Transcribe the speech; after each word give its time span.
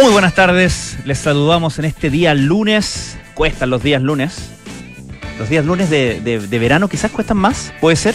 Muy 0.00 0.12
buenas 0.12 0.34
tardes, 0.34 0.96
les 1.04 1.18
saludamos 1.18 1.80
en 1.80 1.84
este 1.86 2.08
día 2.08 2.32
lunes. 2.32 3.18
Cuestan 3.34 3.70
los 3.70 3.82
días 3.82 4.00
lunes. 4.00 4.50
Los 5.40 5.48
días 5.48 5.64
lunes 5.64 5.90
de, 5.90 6.20
de- 6.20 6.58
verano 6.60 6.88
quizás 6.88 7.10
cuestan 7.10 7.38
más, 7.38 7.72
¿puede 7.80 7.96
ser? 7.96 8.14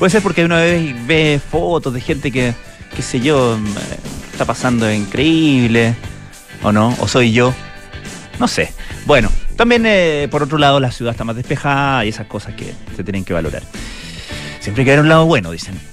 Puede 0.00 0.10
ser 0.10 0.20
porque 0.20 0.44
uno 0.44 0.56
ve, 0.56 0.96
ve 1.06 1.40
fotos 1.50 1.94
de 1.94 2.00
gente 2.00 2.32
que, 2.32 2.54
qué 2.96 3.02
sé 3.02 3.20
yo, 3.20 3.56
mm, 3.56 3.66
está 4.32 4.44
pasando 4.44 4.92
increíble, 4.92 5.94
o 6.62 6.72
no, 6.72 6.96
o 6.98 7.06
soy 7.06 7.32
yo, 7.32 7.54
no 8.40 8.48
sé. 8.48 8.72
Bueno, 9.06 9.30
también 9.56 9.84
eh, 9.86 10.26
por 10.28 10.42
otro 10.42 10.58
lado 10.58 10.80
la 10.80 10.90
ciudad 10.90 11.12
está 11.12 11.22
más 11.22 11.36
despejada 11.36 12.04
y 12.04 12.08
esas 12.08 12.26
cosas 12.26 12.54
que 12.54 12.74
se 12.96 13.04
tienen 13.04 13.24
que 13.24 13.32
valorar. 13.32 13.62
Siempre 14.60 14.82
hay 14.82 14.86
que 14.86 14.90
ver 14.90 15.00
un 15.00 15.08
lado 15.08 15.26
bueno, 15.26 15.52
dicen. 15.52 15.89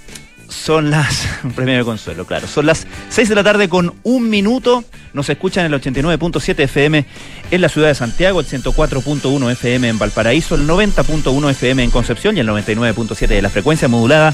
Son 0.50 0.89
las. 0.89 1.27
Un 1.43 1.52
premio 1.55 1.77
de 1.77 1.84
consuelo, 1.84 2.25
claro. 2.25 2.47
Son 2.47 2.66
las 2.66 2.88
6 3.09 3.29
de 3.29 3.36
la 3.36 3.43
tarde 3.43 3.69
con 3.69 3.93
un 4.04 4.29
minuto. 4.29 4.83
Nos 5.14 5.29
escuchan 5.29 5.65
en 5.65 5.74
el 5.74 5.82
89.7 5.82 6.60
FM 6.64 7.05
en 7.51 7.61
la 7.61 7.69
ciudad 7.69 7.88
de 7.88 7.96
Santiago, 7.96 8.39
el 8.39 8.46
104.1 8.46 9.52
FM 9.52 9.89
en 9.89 10.00
Valparaíso, 10.00 10.55
el 10.55 10.68
90.1 10.68 11.52
FM 11.52 11.83
en 11.83 11.91
Concepción 11.91 12.38
y 12.38 12.41
el 12.41 12.47
99.7 12.47 13.28
de 13.28 13.41
la 13.41 13.50
frecuencia 13.50 13.88
modulada. 13.88 14.33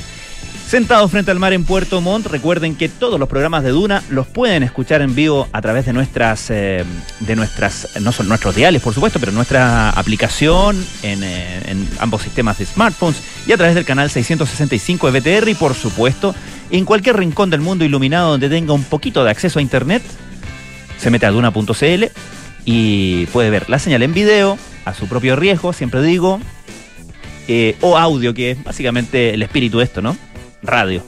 Sentados 0.68 1.12
frente 1.12 1.30
al 1.30 1.38
mar 1.38 1.54
en 1.54 1.66
Puerto 1.66 2.02
Montt, 2.02 2.26
recuerden 2.26 2.76
que 2.76 2.90
todos 2.90 3.20
los 3.20 3.30
programas 3.30 3.64
de 3.64 3.70
Duna 3.70 4.02
los 4.10 4.26
pueden 4.26 4.64
escuchar 4.64 5.04
en 5.04 5.14
vivo 5.14 5.48
a 5.52 5.62
través 5.62 5.86
de 5.86 5.94
nuestras, 5.94 6.50
eh, 6.50 6.84
de 7.20 7.36
nuestras, 7.36 7.90
no 8.02 8.12
son 8.12 8.28
nuestros 8.28 8.56
diales, 8.56 8.82
por 8.82 8.94
supuesto, 8.94 9.20
pero 9.20 9.32
nuestra 9.32 9.92
aplicación 9.92 10.84
en, 11.04 11.24
eh, 11.24 11.76
ambos 12.00 12.24
sistemas 12.24 12.58
de 12.58 12.66
smartphones 12.66 13.22
y 13.46 13.52
a 13.52 13.58
través 13.58 13.76
del 13.76 13.86
canal 13.86 14.10
665 14.10 15.12
de 15.12 15.20
BTR 15.20 15.50
y, 15.50 15.54
por 15.54 15.76
supuesto, 15.76 16.34
en 16.72 16.86
cualquier 16.86 17.18
rincón 17.18 17.52
del 17.52 17.62
mundo 17.62 17.86
iluminado 17.86 18.32
donde 18.32 18.50
tenga 18.50 18.74
un 18.74 18.84
poquito 18.84 19.24
de 19.24 19.30
acceso 19.30 19.60
a 19.60 19.62
internet, 19.62 20.02
se 20.98 21.12
mete 21.12 21.28
a 21.28 21.32
duna.cl 21.32 22.06
y 22.66 23.28
puede 23.28 23.52
ver 23.52 23.70
la 23.70 23.78
señal 23.78 24.02
en 24.02 24.14
video 24.14 24.58
a 24.86 24.96
su 24.96 25.08
propio 25.08 25.36
riesgo, 25.36 25.72
siempre 25.72 26.02
digo, 26.02 26.40
eh, 27.48 27.76
o 27.82 27.96
audio, 27.96 28.34
que 28.34 28.52
es 28.52 28.64
básicamente 28.64 29.36
el 29.36 29.44
espíritu 29.44 29.78
de 29.78 29.84
esto, 29.84 30.02
¿no? 30.02 30.18
Radio. 30.64 31.04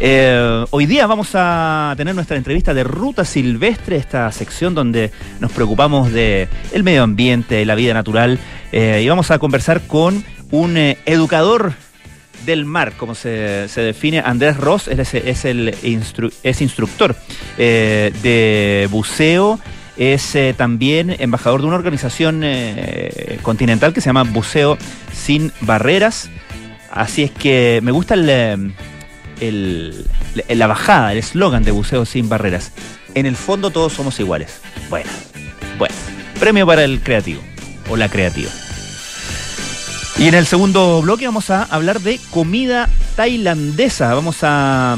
Eh, 0.00 0.64
hoy 0.70 0.86
día 0.86 1.08
vamos 1.08 1.30
a 1.34 1.92
tener 1.96 2.14
nuestra 2.14 2.36
entrevista 2.36 2.72
de 2.72 2.84
Ruta 2.84 3.24
Silvestre, 3.24 3.96
esta 3.96 4.30
sección 4.30 4.74
donde 4.74 5.10
nos 5.40 5.50
preocupamos 5.50 6.12
de 6.12 6.48
el 6.72 6.84
medio 6.84 7.02
ambiente, 7.02 7.64
la 7.64 7.74
vida 7.74 7.94
natural, 7.94 8.38
eh, 8.70 9.00
y 9.04 9.08
vamos 9.08 9.32
a 9.32 9.40
conversar 9.40 9.80
con 9.88 10.24
un 10.52 10.76
eh, 10.76 10.98
educador 11.04 11.72
del 12.46 12.64
mar, 12.64 12.92
como 12.96 13.16
se, 13.16 13.68
se 13.68 13.80
define, 13.80 14.20
Andrés 14.20 14.56
Ross, 14.56 14.86
es, 14.86 15.14
es 15.14 15.44
el 15.44 15.74
instru- 15.82 16.32
es 16.44 16.62
instructor 16.62 17.16
de 17.56 18.88
buceo, 18.90 19.58
es 19.96 20.38
también 20.56 21.16
embajador 21.18 21.60
de 21.60 21.66
una 21.66 21.76
organización 21.76 22.44
continental 23.42 23.92
que 23.92 24.00
se 24.00 24.06
llama 24.06 24.22
Buceo 24.22 24.78
Sin 25.12 25.52
Barreras. 25.60 26.30
Así 26.90 27.24
es 27.24 27.30
que 27.30 27.80
me 27.82 27.92
gusta 27.92 28.14
el, 28.14 28.26
eh, 28.28 28.56
el- 29.40 30.06
la 30.48 30.66
bajada, 30.66 31.12
el 31.12 31.18
eslogan 31.18 31.64
de 31.64 31.70
Buceo 31.70 32.04
Sin 32.04 32.28
Barreras. 32.28 32.72
En 33.14 33.26
el 33.26 33.36
fondo 33.36 33.70
todos 33.70 33.92
somos 33.92 34.18
iguales. 34.20 34.60
Bueno, 34.90 35.10
bueno. 35.78 35.94
Premio 36.38 36.66
para 36.66 36.84
el 36.84 37.00
creativo 37.00 37.42
o 37.90 37.96
la 37.96 38.08
creativa. 38.08 38.50
Y 40.18 40.26
en 40.26 40.34
el 40.34 40.46
segundo 40.46 41.00
bloque 41.02 41.26
vamos 41.26 41.48
a 41.50 41.62
hablar 41.64 42.00
de 42.00 42.18
comida 42.30 42.88
tailandesa. 43.14 44.14
Vamos 44.14 44.38
a, 44.42 44.96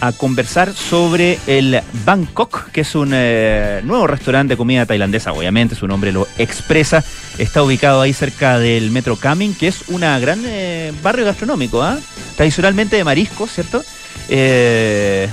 a 0.00 0.12
conversar 0.12 0.72
sobre 0.74 1.38
el 1.48 1.80
Bangkok, 2.04 2.70
que 2.70 2.82
es 2.82 2.94
un 2.94 3.10
eh, 3.12 3.80
nuevo 3.84 4.06
restaurante 4.06 4.52
de 4.54 4.56
comida 4.56 4.86
tailandesa. 4.86 5.32
Obviamente 5.32 5.74
su 5.74 5.88
nombre 5.88 6.12
lo 6.12 6.28
expresa. 6.38 7.02
Está 7.38 7.62
ubicado 7.62 8.00
ahí 8.00 8.12
cerca 8.12 8.58
del 8.58 8.90
Metro 8.90 9.16
Camin, 9.16 9.54
que 9.54 9.68
es 9.68 9.88
un 9.88 10.00
gran 10.00 10.42
eh, 10.44 10.92
barrio 11.02 11.24
gastronómico, 11.24 11.82
¿ah? 11.82 11.98
tradicionalmente 12.36 12.96
de 12.96 13.04
mariscos, 13.04 13.50
¿cierto? 13.50 13.82
Eh, 14.28 15.28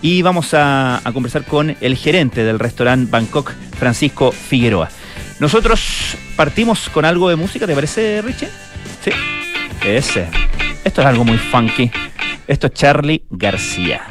y 0.00 0.22
vamos 0.22 0.54
a, 0.54 1.00
a 1.06 1.12
conversar 1.12 1.44
con 1.44 1.76
el 1.80 1.96
gerente 1.96 2.42
del 2.42 2.58
restaurante 2.58 3.10
Bangkok, 3.10 3.52
Francisco 3.78 4.32
Figueroa. 4.32 4.88
Nosotros 5.40 6.16
partimos 6.36 6.88
con 6.88 7.04
algo 7.04 7.28
de 7.28 7.36
música, 7.36 7.66
¿te 7.66 7.74
parece, 7.74 8.22
Richie? 8.22 8.48
Sí. 9.04 9.10
Ese. 9.84 10.28
Esto 10.84 11.00
es 11.00 11.06
algo 11.06 11.24
muy 11.24 11.38
funky. 11.38 11.90
Esto 12.46 12.68
es 12.68 12.72
Charlie 12.72 13.24
García. 13.30 14.02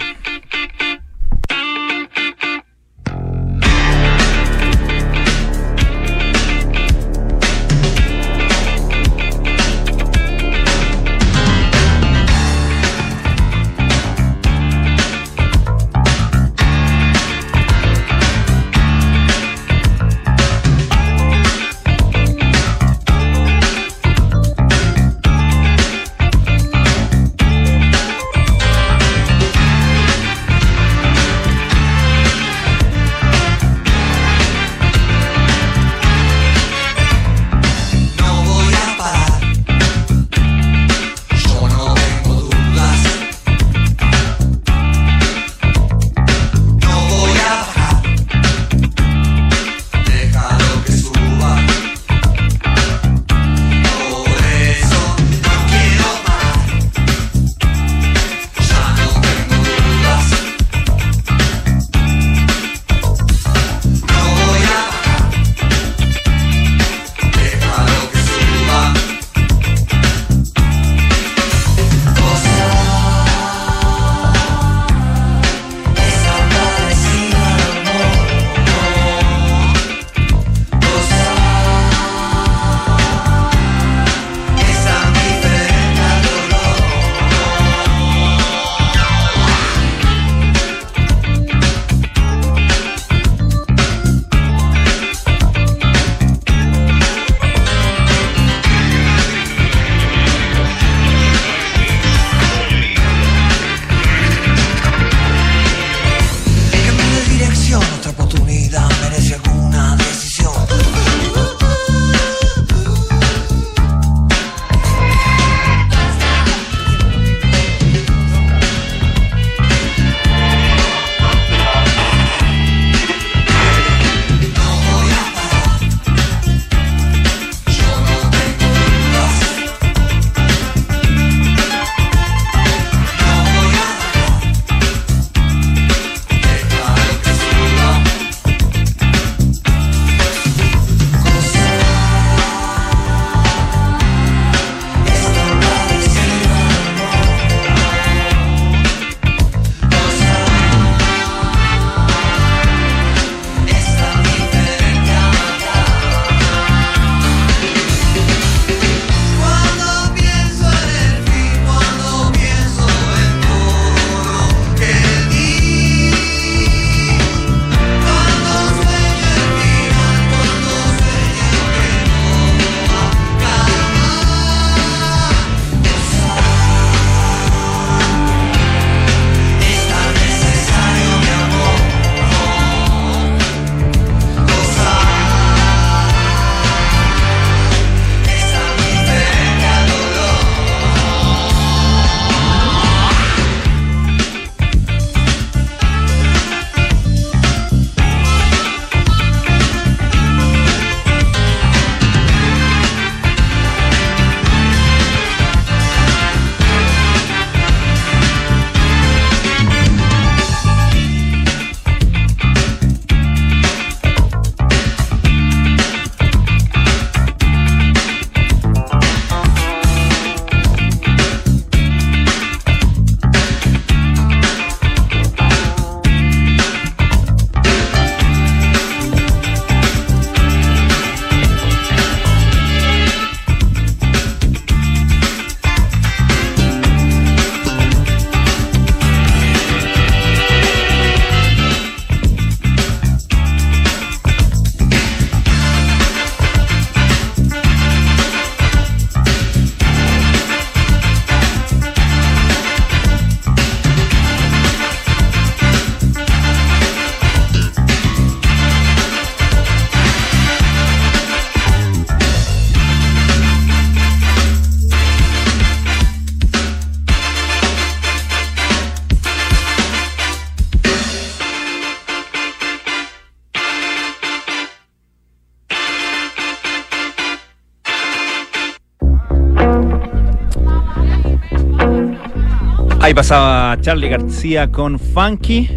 Pasaba 283.21 283.77
Charlie 283.79 284.09
García 284.09 284.71
con 284.71 284.97
Funky. 284.97 285.69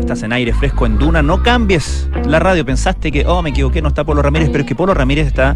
Estás 0.00 0.22
en 0.22 0.32
aire 0.32 0.54
fresco 0.54 0.86
en 0.86 0.96
Duna. 0.96 1.20
No 1.20 1.42
cambies 1.42 2.08
la 2.24 2.38
radio. 2.38 2.64
Pensaste 2.64 3.12
que, 3.12 3.26
oh, 3.26 3.42
me 3.42 3.50
equivoqué, 3.50 3.82
no 3.82 3.88
está 3.88 4.04
Polo 4.04 4.22
Ramírez, 4.22 4.48
pero 4.50 4.62
es 4.62 4.66
que 4.66 4.74
Polo 4.74 4.94
Ramírez 4.94 5.26
está 5.26 5.54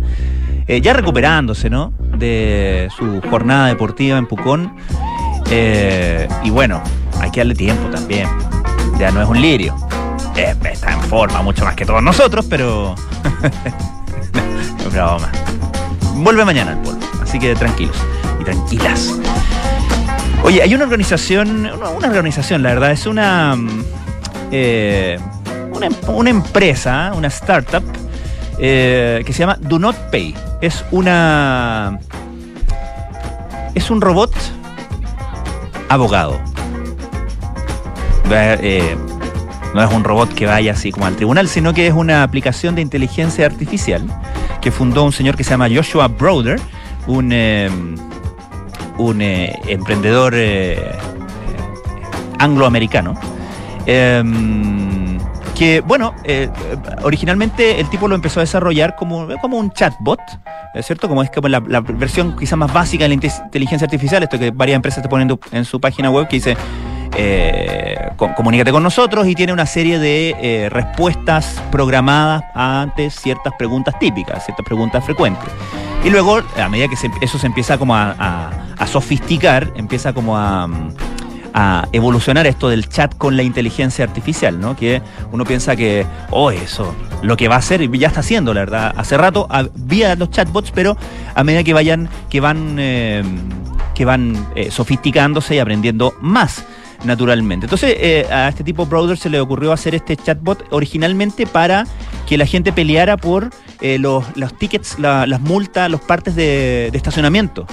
eh, 0.67 0.83
ya 0.83 0.93
recuperándose, 0.93 1.71
¿no? 1.71 1.95
De 2.19 2.91
su 2.95 3.23
jornada 3.31 3.69
deportiva 3.69 4.19
en 4.19 4.27
Pucón. 4.27 4.77
Eh, 5.51 6.29
y 6.45 6.51
bueno, 6.51 6.83
hay 7.19 7.31
que 7.31 7.41
darle 7.41 7.55
tiempo 7.55 7.89
también. 7.89 8.29
Ya 8.99 9.11
no 9.11 9.23
es 9.23 9.29
un 9.31 9.41
lirio. 9.41 9.75
Eh, 10.37 10.55
está 10.71 10.93
en 10.93 11.01
forma 11.01 11.41
mucho 11.41 11.65
más 11.65 11.75
que 11.75 11.87
todos 11.87 12.03
nosotros, 12.03 12.45
pero. 12.45 12.95
broma. 14.93 15.33
Vuelve 16.17 16.45
mañana 16.45 16.73
el 16.73 16.79
Polo. 16.81 16.99
Así 17.23 17.39
que 17.39 17.55
tranquilos 17.55 17.97
y 18.39 18.45
tranquilas. 18.45 19.19
Oye, 20.45 20.61
hay 20.61 20.75
una 20.75 20.85
organización, 20.85 21.67
una, 21.67 22.09
organización, 22.09 22.65
la 22.65 22.71
verdad, 22.71 22.91
es 22.91 23.07
una, 23.07 23.55
mm, 23.55 23.85
eh, 24.51 25.19
una, 26.09 26.31
empresa, 26.31 27.13
una 27.15 27.29
startup 27.29 27.85
eh, 28.59 29.23
que 29.25 29.33
se 29.33 29.41
llama 29.41 29.57
Do 29.61 29.79
Not 29.79 29.97
Pay. 30.11 30.35
Es 30.61 30.85
una, 30.91 32.01
es 33.75 33.89
un 33.91 34.01
robot 34.01 34.33
abogado. 35.89 36.41
Eh, 38.31 38.97
no 39.75 39.83
es 39.83 39.93
un 39.93 40.03
robot 40.03 40.35
que 40.35 40.47
vaya 40.47 40.73
así 40.73 40.91
como 40.91 41.07
al 41.07 41.15
tribunal, 41.15 41.49
sino 41.49 41.73
que 41.73 41.87
es 41.87 41.95
una 41.95 42.25
aplicación 42.25 42.75
de 42.75 42.83
inteligencia 42.83 43.47
artificial 43.47 44.03
que 44.61 44.73
fundó 44.73 45.05
un 45.05 45.13
señor 45.13 45.37
que 45.37 45.45
se 45.45 45.51
llama 45.51 45.69
Joshua 45.73 46.09
Browder, 46.09 46.61
un 47.07 47.33
un 48.99 49.23
eh, 49.23 49.59
emprendedor 49.67 50.35
eh, 50.35 50.79
angloamericano. 52.39 53.15
Em, 53.87 55.19
que, 55.57 55.81
bueno, 55.81 56.15
eh, 56.25 56.49
originalmente 57.03 57.79
el 57.81 57.89
tipo 57.91 58.09
lo 58.09 58.15
empezó 58.15 58.41
a 58.41 58.43
desarrollar 58.43 58.97
como, 58.97 59.29
como 59.41 59.59
un 59.59 59.71
chatbot, 59.71 60.21
¿es 60.75 60.87
cierto? 60.87 61.09
Como 61.09 61.23
es 61.23 61.31
como 61.31 61.49
la, 61.49 61.61
versión 61.61 62.37
quizás 62.37 62.59
más 62.59 62.73
básica 62.73 63.05
de 63.05 63.09
la 63.09 63.15
inteligencia 63.15 63.85
artificial, 63.85 64.23
esto 64.23 64.39
que 64.39 64.51
varias 64.51 64.77
empresas 64.77 65.03
te 65.03 65.09
ponen 65.09 65.39
en 65.53 65.65
su 65.65 65.81
página 65.81 66.11
web 66.11 66.27
que 66.29 66.37
dice 66.37 66.57
eh, 67.15 68.11
comunícate 68.17 68.73
con 68.73 68.83
nosotros 68.83 69.27
y 69.27 69.35
tiene 69.35 69.53
una 69.53 69.67
serie 69.67 69.99
de 69.99 70.35
eh, 70.41 70.69
respuestas 70.71 71.63
programadas 71.71 72.43
ante 72.55 73.11
ciertas 73.11 73.53
preguntas 73.59 73.99
típicas, 73.99 74.45
ciertas 74.45 74.65
preguntas 74.65 75.05
frecuentes. 75.05 75.49
Y 76.05 76.11
luego, 76.11 76.41
a 76.57 76.69
medida 76.69 76.89
que 76.89 76.97
eso 77.21 77.39
se 77.39 77.47
empieza 77.47 77.79
como 77.79 77.95
a, 77.95 78.51
sofisticar, 78.87 79.73
empieza 79.77 80.13
como 80.13 80.37
a, 80.37 80.69
evolucionar 81.93 82.47
esto 82.47 82.71
del 82.71 82.89
chat 82.89 83.15
con 83.19 83.37
la 83.37 83.43
inteligencia 83.43 84.05
artificial, 84.05 84.59
¿no? 84.59 84.75
Que 84.75 85.03
uno 85.33 85.45
piensa 85.45 85.77
que, 85.77 86.07
oh, 86.31 86.51
eso, 86.51 86.95
lo 87.23 87.37
que 87.37 87.47
va 87.47 87.57
a 87.57 87.59
hacer, 87.59 87.89
ya 87.91 88.09
está 88.09 88.21
haciendo, 88.21 88.55
la 88.55 88.61
verdad. 88.61 88.95
Hace 88.97 89.19
rato 89.19 89.47
había 89.51 90.17
los 90.17 90.31
chatbots, 90.31 90.71
pero 90.71 90.97
a 91.35 91.45
medida 91.45 91.63
que 91.63 91.75
vayan, 91.75 92.09
que 92.31 92.41
van, 92.41 92.77
eh, 92.79 93.23
que 93.95 94.07
van 94.07 94.47
sofisticándose 94.71 95.57
y 95.57 95.59
aprendiendo 95.59 96.15
más 96.21 96.65
naturalmente. 97.05 97.67
Entonces, 97.67 97.95
eh, 97.99 98.27
a 98.31 98.49
este 98.49 98.65
tipo 98.65 98.87
Browder 98.87 99.17
se 99.19 99.31
le 99.31 99.41
ocurrió 99.41 99.73
hacer 99.73 99.95
este 99.95 100.17
chatbot 100.17 100.67
originalmente 100.71 101.47
para 101.47 101.87
que 102.27 102.37
la 102.37 102.47
gente 102.47 102.73
peleara 102.73 103.17
por 103.17 103.51
eh, 103.81 103.99
los, 103.99 104.25
tickets, 104.59 104.99
las 104.99 105.41
multas, 105.41 105.91
los 105.91 106.01
partes 106.01 106.35
de, 106.37 106.89
estacionamiento 106.93 107.67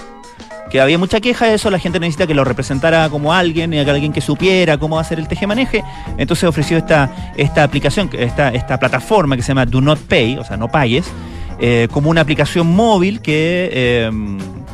que 0.72 0.80
había 0.80 1.00
mucha 1.00 1.20
queja 1.20 1.48
de 1.48 1.56
eso, 1.56 1.72
la 1.72 1.80
gente 1.80 2.00
necesita 2.00 2.28
que 2.28 2.36
lo 2.36 2.44
representara 2.44 3.10
como 3.10 3.34
alguien, 3.34 3.74
y 3.74 3.80
alguien 3.80 4.14
que 4.14 4.22
supiera 4.22 4.78
cómo 4.78 5.00
hacer 5.00 5.18
el 5.18 5.28
tejemaneje. 5.28 5.84
Entonces 6.20 6.44
ofreció 6.44 6.78
esta, 6.78 7.34
esta 7.36 7.64
aplicación, 7.64 8.08
esta, 8.14 8.50
esta 8.50 8.78
plataforma 8.78 9.36
que 9.36 9.42
se 9.42 9.48
llama 9.48 9.66
Do 9.66 9.82
Not 9.82 9.98
Pay, 10.02 10.38
o 10.38 10.44
sea, 10.44 10.58
no 10.58 10.68
pagues, 10.68 11.12
eh, 11.60 11.88
como 11.92 12.12
una 12.12 12.22
aplicación 12.22 12.68
móvil 12.68 13.20
que 13.20 14.10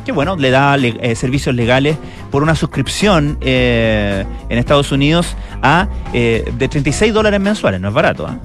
que 0.06 0.12
bueno, 0.12 0.36
le 0.36 0.50
da 0.50 0.76
eh, 0.76 1.16
servicios 1.16 1.52
legales 1.52 1.98
por 2.30 2.44
una 2.44 2.54
suscripción 2.54 3.38
eh, 3.40 4.24
en 4.48 4.56
Estados 4.56 4.92
Unidos 4.92 5.36
a 5.62 5.88
eh, 6.12 6.48
de 6.56 6.68
36 6.68 7.12
dólares 7.12 7.40
mensuales, 7.40 7.80
no 7.80 7.88
es 7.88 7.94
barato, 7.94 8.24
¿ah? 8.24 8.38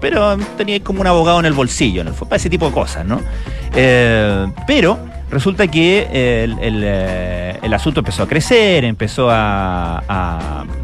pero 0.00 0.38
tenía 0.56 0.82
como 0.82 1.02
un 1.02 1.06
abogado 1.06 1.38
en 1.38 1.44
el 1.44 1.52
bolsillo, 1.52 2.02
¿no? 2.02 2.12
para 2.12 2.36
ese 2.36 2.48
tipo 2.48 2.66
de 2.66 2.72
cosas, 2.72 3.04
¿no? 3.04 3.20
pero 4.66 4.98
resulta 5.30 5.68
que 5.68 6.08
el, 7.62 7.74
asunto 7.74 8.00
empezó 8.00 8.22
a 8.22 8.26
crecer, 8.26 8.84
empezó 8.86 9.30
a, 9.30 10.02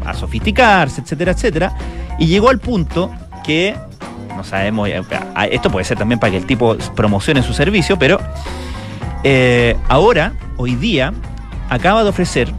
a, 0.05 0.13
sofisticarse, 0.13 1.01
etcétera, 1.01 1.31
etcétera, 1.31 1.75
y 2.19 2.27
llegó 2.27 2.49
al 2.49 2.59
punto 2.59 3.11
que 3.43 3.75
no 4.35 4.43
sabemos, 4.43 4.87
esto 5.49 5.71
puede 5.71 5.83
ser 5.83 5.97
también 5.97 6.19
para 6.19 6.31
que 6.31 6.37
el 6.37 6.45
tipo 6.45 6.77
promocione 6.95 7.41
su 7.41 7.53
servicio, 7.53 7.97
pero 7.97 8.21
eh, 9.23 9.75
ahora, 9.87 10.33
hoy 10.57 10.75
día, 10.75 11.13
acaba 11.69 12.03
de 12.03 12.09
ofrecer 12.09 12.51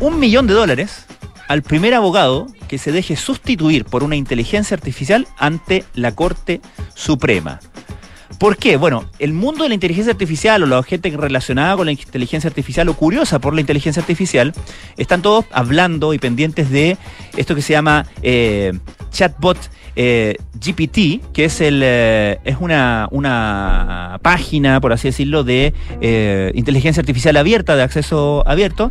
un 0.00 0.18
millón 0.18 0.46
de 0.46 0.54
dólares 0.54 1.06
al 1.48 1.62
primer 1.62 1.94
abogado 1.94 2.46
que 2.68 2.78
se 2.78 2.92
deje 2.92 3.16
sustituir 3.16 3.84
por 3.84 4.02
una 4.02 4.16
inteligencia 4.16 4.74
artificial 4.74 5.26
ante 5.36 5.84
la 5.94 6.14
Corte 6.14 6.60
Suprema. 6.94 7.60
¿Por 8.38 8.56
qué? 8.56 8.76
Bueno, 8.76 9.04
el 9.18 9.32
mundo 9.32 9.62
de 9.62 9.68
la 9.68 9.74
inteligencia 9.74 10.12
artificial 10.12 10.62
o 10.62 10.66
la 10.66 10.82
gente 10.82 11.10
relacionada 11.10 11.76
con 11.76 11.86
la 11.86 11.92
inteligencia 11.92 12.48
artificial 12.48 12.88
o 12.88 12.94
curiosa 12.94 13.38
por 13.38 13.54
la 13.54 13.60
inteligencia 13.60 14.00
artificial 14.00 14.52
están 14.96 15.22
todos 15.22 15.44
hablando 15.52 16.12
y 16.14 16.18
pendientes 16.18 16.70
de 16.70 16.96
esto 17.36 17.54
que 17.54 17.62
se 17.62 17.72
llama 17.72 18.06
eh, 18.22 18.72
chatbot 19.10 19.58
eh, 19.94 20.36
GPT, 20.54 21.32
que 21.32 21.44
es, 21.44 21.60
el, 21.60 21.82
eh, 21.84 22.38
es 22.44 22.56
una, 22.60 23.08
una 23.10 24.18
página, 24.22 24.80
por 24.80 24.92
así 24.92 25.08
decirlo, 25.08 25.44
de 25.44 25.72
inteligencia 26.54 27.00
artificial 27.00 27.36
abierta, 27.36 27.76
de 27.76 27.82
acceso 27.82 28.42
abierto, 28.46 28.90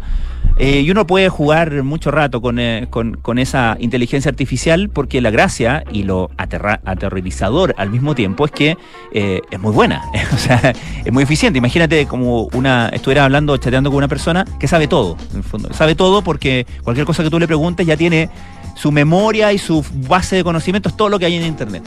y 0.62 0.92
uno 0.92 1.08
puede 1.08 1.30
jugar 1.30 1.84
mucho 1.84 2.12
rato 2.12 2.42
con, 2.42 2.60
con, 2.90 3.40
esa 3.40 3.78
inteligencia 3.80 4.30
artificial 4.30 4.90
porque 4.90 5.20
la 5.22 5.32
gracia 5.32 5.84
y 5.92 6.04
lo 6.04 6.30
aterrorizador 6.38 7.74
al 7.78 7.90
mismo 7.90 8.14
tiempo 8.14 8.46
es 8.46 8.52
que 8.52 8.78
es 9.12 9.60
muy 9.60 9.74
buena, 9.74 10.04
o 10.34 10.38
sea, 10.38 10.74
es 11.04 11.12
muy 11.12 11.24
eficiente. 11.24 11.58
Imagínate 11.58 12.06
como 12.06 12.44
una 12.54 12.90
estuviera 12.90 13.26
hablando, 13.26 13.58
chateando 13.58 13.90
con 13.90 13.98
una 13.98 14.08
persona 14.08 14.46
que 14.60 14.68
sabe 14.68 14.88
todo, 14.88 15.18
en 15.32 15.38
el 15.38 15.44
fondo. 15.44 15.74
Sabe 15.74 15.96
todo 15.96 16.22
porque 16.24 16.68
cualquier 16.84 17.06
cosa 17.08 17.24
que 17.24 17.30
tú 17.30 17.40
le 17.40 17.48
preguntes 17.48 17.88
ya 17.88 17.98
tiene 17.98 18.30
su 18.76 18.92
memoria 18.92 19.54
y 19.54 19.58
su 19.58 19.84
base 20.08 20.38
de 20.38 20.44
conocimientos, 20.44 20.96
todo 20.96 21.10
lo 21.10 21.20
que 21.20 21.26
hay 21.26 21.36
en 21.36 21.46
Internet. 21.46 21.84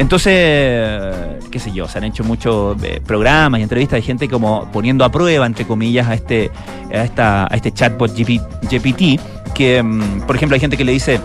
Entonces, 0.00 0.34
qué 1.50 1.58
sé 1.58 1.72
yo, 1.72 1.86
se 1.86 1.98
han 1.98 2.04
hecho 2.04 2.24
muchos 2.24 2.82
eh, 2.82 3.02
programas 3.04 3.60
y 3.60 3.62
entrevistas 3.62 3.98
de 3.98 4.02
gente 4.02 4.30
como 4.30 4.64
poniendo 4.72 5.04
a 5.04 5.10
prueba, 5.10 5.44
entre 5.44 5.66
comillas, 5.66 6.08
a 6.08 6.14
este, 6.14 6.50
a 6.90 7.04
esta, 7.04 7.44
a 7.44 7.54
este 7.54 7.70
chatbot 7.70 8.10
GPT, 8.16 9.20
que, 9.52 9.82
mm, 9.82 10.22
por 10.22 10.36
ejemplo, 10.36 10.54
hay 10.54 10.60
gente 10.60 10.78
que 10.78 10.86
le 10.86 10.92
dice, 10.92 11.20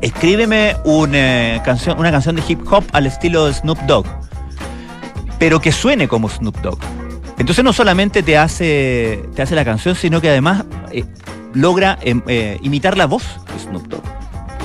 escríbeme 0.00 0.74
una 0.84 1.62
canción, 1.66 1.98
una 1.98 2.10
canción 2.10 2.34
de 2.34 2.42
hip 2.48 2.60
hop 2.72 2.82
al 2.94 3.04
estilo 3.04 3.44
de 3.44 3.52
Snoop 3.52 3.78
Dogg, 3.80 4.06
pero 5.38 5.60
que 5.60 5.70
suene 5.70 6.08
como 6.08 6.30
Snoop 6.30 6.62
Dogg. 6.62 6.78
Entonces 7.36 7.62
no 7.62 7.74
solamente 7.74 8.22
te 8.22 8.38
hace, 8.38 9.22
te 9.34 9.42
hace 9.42 9.54
la 9.54 9.66
canción, 9.66 9.96
sino 9.96 10.22
que 10.22 10.30
además 10.30 10.64
eh, 10.92 11.04
logra 11.52 11.98
em, 12.00 12.22
eh, 12.26 12.58
imitar 12.62 12.96
la 12.96 13.04
voz 13.04 13.38
de 13.52 13.62
Snoop 13.62 13.86
Dogg. 13.88 14.02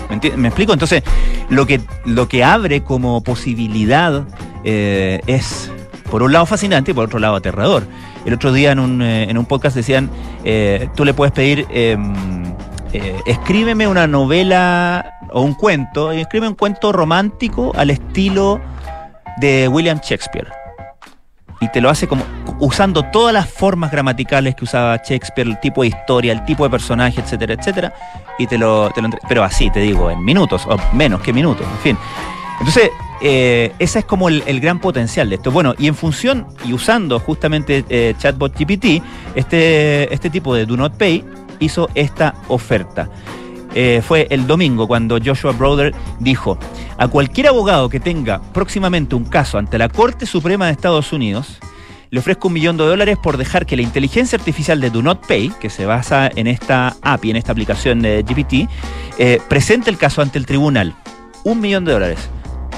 ¿Me, 0.09 0.47
explico? 0.47 0.73
Entonces, 0.73 1.03
lo 1.49 1.65
que, 1.65 1.81
lo 2.05 2.27
que 2.27 2.43
abre 2.43 2.83
como 2.83 3.21
posibilidad 3.23 4.23
eh, 4.63 5.21
es, 5.27 5.71
por 6.09 6.23
un 6.23 6.31
lado, 6.31 6.45
fascinante 6.45 6.91
y 6.91 6.93
por 6.93 7.05
otro 7.05 7.19
lado, 7.19 7.35
aterrador. 7.35 7.83
El 8.25 8.33
otro 8.33 8.51
día 8.51 8.71
en 8.71 8.79
un, 8.79 9.01
eh, 9.01 9.29
en 9.29 9.37
un 9.37 9.45
podcast 9.45 9.75
decían, 9.75 10.09
tú 10.95 11.05
le 11.05 11.13
puedes 11.13 11.33
pedir, 11.33 11.65
em, 11.69 12.13
escríbeme 13.25 13.87
una 13.87 14.07
novela 14.07 15.19
o 15.31 15.41
un 15.41 15.53
cuento, 15.53 16.13
y 16.13 16.21
escribe 16.21 16.47
un 16.47 16.55
cuento 16.55 16.91
romántico 16.91 17.73
al 17.75 17.89
estilo 17.89 18.61
de 19.39 19.67
William 19.67 19.99
Shakespeare 20.01 20.47
y 21.59 21.69
te 21.69 21.81
lo 21.81 21.89
hace 21.89 22.07
como 22.07 22.23
usando 22.59 23.03
todas 23.03 23.33
las 23.33 23.49
formas 23.49 23.91
gramaticales 23.91 24.55
que 24.55 24.63
usaba 24.63 24.97
Shakespeare, 24.97 25.47
el 25.47 25.59
tipo 25.59 25.81
de 25.81 25.89
historia, 25.89 26.33
el 26.33 26.43
tipo 26.45 26.63
de 26.63 26.69
personaje, 26.69 27.21
etcétera, 27.21 27.53
etcétera, 27.53 27.93
y 28.37 28.47
te 28.47 28.57
lo, 28.57 28.89
te 28.91 29.01
pero 29.27 29.43
así, 29.43 29.69
te 29.69 29.79
digo, 29.79 30.09
en 30.09 30.23
minutos, 30.23 30.65
o 30.67 30.77
menos 30.93 31.21
que 31.21 31.33
minutos, 31.33 31.65
en 31.65 31.79
fin. 31.79 31.97
Entonces, 32.59 32.89
eh, 33.21 33.73
ese 33.79 33.99
es 33.99 34.05
como 34.05 34.29
el, 34.29 34.59
gran 34.59 34.79
potencial 34.79 35.29
de 35.29 35.35
esto. 35.35 35.51
Bueno, 35.51 35.73
y 35.77 35.87
en 35.87 35.95
función 35.95 36.47
y 36.65 36.73
usando 36.73 37.19
justamente 37.19 37.85
eh, 37.89 38.15
Chatbot 38.17 38.57
GPT, 38.57 39.03
este, 39.35 40.13
este 40.13 40.29
tipo 40.29 40.55
de 40.55 40.65
Do 40.65 40.77
Not 40.77 40.97
Pay 40.97 41.23
hizo 41.59 41.89
esta 41.95 42.35
oferta. 42.47 43.09
Eh, 43.79 44.01
fue 44.01 44.25
el 44.31 44.47
domingo 44.47 44.87
cuando 44.87 45.19
Joshua 45.23 45.51
Brother 45.51 45.93
dijo, 46.19 46.57
a 46.97 47.07
cualquier 47.09 47.49
abogado 47.49 47.89
que 47.89 47.99
tenga 47.99 48.41
próximamente 48.51 49.13
un 49.13 49.23
caso 49.23 49.59
ante 49.59 49.77
la 49.77 49.87
Corte 49.87 50.25
Suprema 50.25 50.65
de 50.65 50.71
Estados 50.71 51.13
Unidos, 51.13 51.59
le 52.09 52.19
ofrezco 52.19 52.47
un 52.47 52.55
millón 52.55 52.77
de 52.77 52.85
dólares 52.85 53.19
por 53.21 53.37
dejar 53.37 53.67
que 53.67 53.75
la 53.75 53.83
inteligencia 53.83 54.35
artificial 54.35 54.81
de 54.81 54.89
Do 54.89 55.03
Not 55.03 55.27
Pay, 55.27 55.49
que 55.59 55.69
se 55.69 55.85
basa 55.85 56.27
en 56.35 56.47
esta 56.47 56.95
API, 57.03 57.29
en 57.29 57.35
esta 57.35 57.51
aplicación 57.51 58.01
de 58.01 58.23
GPT, 58.23 58.67
eh, 59.19 59.39
presente 59.47 59.91
el 59.91 59.99
caso 59.99 60.23
ante 60.23 60.39
el 60.39 60.47
tribunal. 60.47 60.95
Un 61.43 61.61
millón 61.61 61.85
de 61.85 61.91
dólares. 61.91 62.31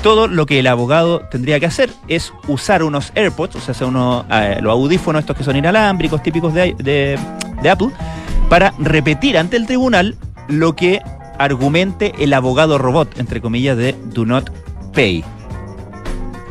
Todo 0.04 0.28
lo 0.28 0.46
que 0.46 0.60
el 0.60 0.68
abogado 0.68 1.22
tendría 1.32 1.62
que 1.62 1.66
hacer 1.66 1.92
es 2.10 2.34
usar 2.50 2.84
unos 2.84 3.14
AirPods, 3.16 3.56
o 3.56 3.62
sea, 3.62 3.74
eh, 4.32 4.60
los 4.62 4.74
audífonos 4.74 5.22
estos 5.22 5.38
que 5.38 5.46
son 5.46 5.56
inalámbricos, 5.56 6.22
típicos 6.22 6.54
de 6.54 7.18
Apple, 7.72 7.92
para 8.50 8.74
repetir 8.80 9.38
ante 9.38 9.56
el 9.56 9.66
tribunal 9.66 10.18
lo 10.50 10.76
que 10.76 11.02
argumente 11.38 12.14
el 12.20 12.34
abogado 12.34 12.78
robot, 12.78 13.18
entre 13.18 13.42
comillas, 13.42 13.78
de 13.78 13.96
Do 14.14 14.26
Not 14.26 14.52
Pay. 14.94 15.24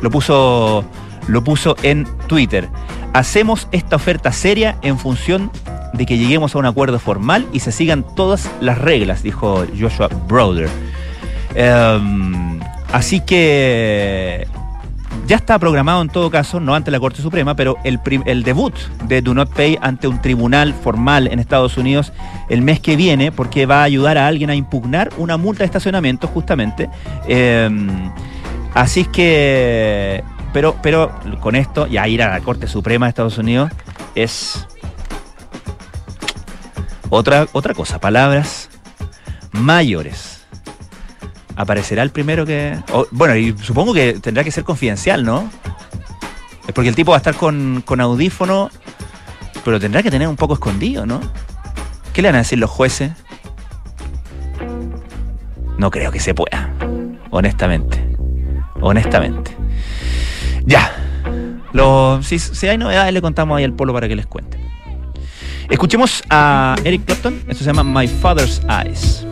Lo 0.01 0.09
puso, 0.09 0.83
lo 1.27 1.43
puso 1.43 1.75
en 1.83 2.07
Twitter. 2.27 2.69
Hacemos 3.13 3.67
esta 3.71 3.97
oferta 3.97 4.31
seria 4.31 4.77
en 4.81 4.97
función 4.97 5.51
de 5.93 6.05
que 6.05 6.17
lleguemos 6.17 6.55
a 6.55 6.59
un 6.59 6.65
acuerdo 6.65 6.99
formal 6.99 7.47
y 7.53 7.59
se 7.59 7.71
sigan 7.71 8.05
todas 8.15 8.49
las 8.61 8.77
reglas, 8.77 9.23
dijo 9.23 9.65
Joshua 9.79 10.07
Browder. 10.27 10.69
Em, 11.55 12.59
así 12.91 13.19
que 13.21 14.47
ya 15.27 15.35
está 15.35 15.59
programado 15.59 16.01
en 16.01 16.09
todo 16.09 16.31
caso, 16.31 16.59
no 16.59 16.73
ante 16.75 16.91
la 16.91 16.99
Corte 16.99 17.21
Suprema, 17.21 17.55
pero 17.55 17.77
el, 17.83 17.99
el, 18.25 18.43
debut 18.43 18.73
de 19.05 19.21
Do 19.21 19.33
Not 19.33 19.53
Pay 19.53 19.77
ante 19.81 20.07
un 20.07 20.21
tribunal 20.21 20.73
formal 20.73 21.27
en 21.27 21.39
Estados 21.39 21.77
Unidos 21.77 22.11
el 22.49 22.61
mes 22.61 22.79
que 22.79 22.95
viene, 22.95 23.31
porque 23.31 23.65
va 23.65 23.81
a 23.81 23.83
ayudar 23.83 24.17
a 24.17 24.27
alguien 24.27 24.49
a 24.49 24.55
impugnar 24.55 25.11
una 25.17 25.37
multa 25.37 25.59
de 25.59 25.65
estacionamiento 25.65 26.27
justamente. 26.27 26.89
Em, 27.27 28.11
así 28.73 29.05
que, 29.05 30.23
pero, 30.51 30.75
pero 30.81 31.11
con 31.39 31.55
esto, 31.55 31.85
ya 31.85 32.07
ir 32.07 32.23
a 32.23 32.29
la 32.29 32.39
Corte 32.41 32.67
Suprema 32.67 33.05
de 33.05 33.09
Estados 33.09 33.37
Unidos 33.37 33.71
es 34.15 34.67
otra, 37.09 37.47
otra 37.51 37.73
cosa, 37.73 37.99
palabras 37.99 38.69
mayores 39.51 40.38
aparecerá 41.59 42.03
el 42.03 42.09
primero 42.09 42.45
que. 42.45 42.77
bueno, 43.11 43.35
y 43.35 43.53
supongo 43.61 43.93
que 43.93 44.13
tendrá 44.13 44.45
que 44.45 44.51
ser 44.51 44.63
confidencial, 44.63 45.25
¿no? 45.25 45.49
Es 46.65 46.73
porque 46.73 46.87
el 46.87 46.95
tipo 46.95 47.11
va 47.11 47.17
a 47.17 47.19
estar 47.19 47.35
con, 47.35 47.83
con 47.85 47.99
audífono, 47.99 48.69
pero 49.65 49.77
tendrá 49.77 50.01
que 50.01 50.09
tener 50.09 50.29
un 50.29 50.37
poco 50.37 50.53
escondido, 50.53 51.05
¿no? 51.05 51.19
¿Qué 52.13 52.21
le 52.21 52.29
van 52.29 52.35
a 52.35 52.37
decir 52.39 52.59
los 52.59 52.69
jueces? 52.69 53.11
No 55.77 55.91
creo 55.91 56.11
que 56.11 56.21
se 56.21 56.33
pueda. 56.33 56.73
Honestamente. 57.29 58.15
Honestamente. 58.79 59.51
Ya. 60.65 60.95
Si, 62.21 62.39
si 62.39 62.67
hay 62.67 62.77
novedades, 62.77 63.13
le 63.13 63.21
contamos 63.21 63.57
ahí 63.57 63.65
al 63.65 63.73
polo 63.73 63.93
para 63.93 64.07
que 64.07 64.15
les 64.15 64.27
cuente. 64.27 64.57
Escuchemos 65.69 66.23
a 66.29 66.75
Eric 66.85 67.03
Clapton. 67.03 67.43
Esto 67.49 67.65
se 67.65 67.73
llama 67.73 67.83
My 67.83 68.07
Father's 68.07 68.61
Eyes. 68.69 69.28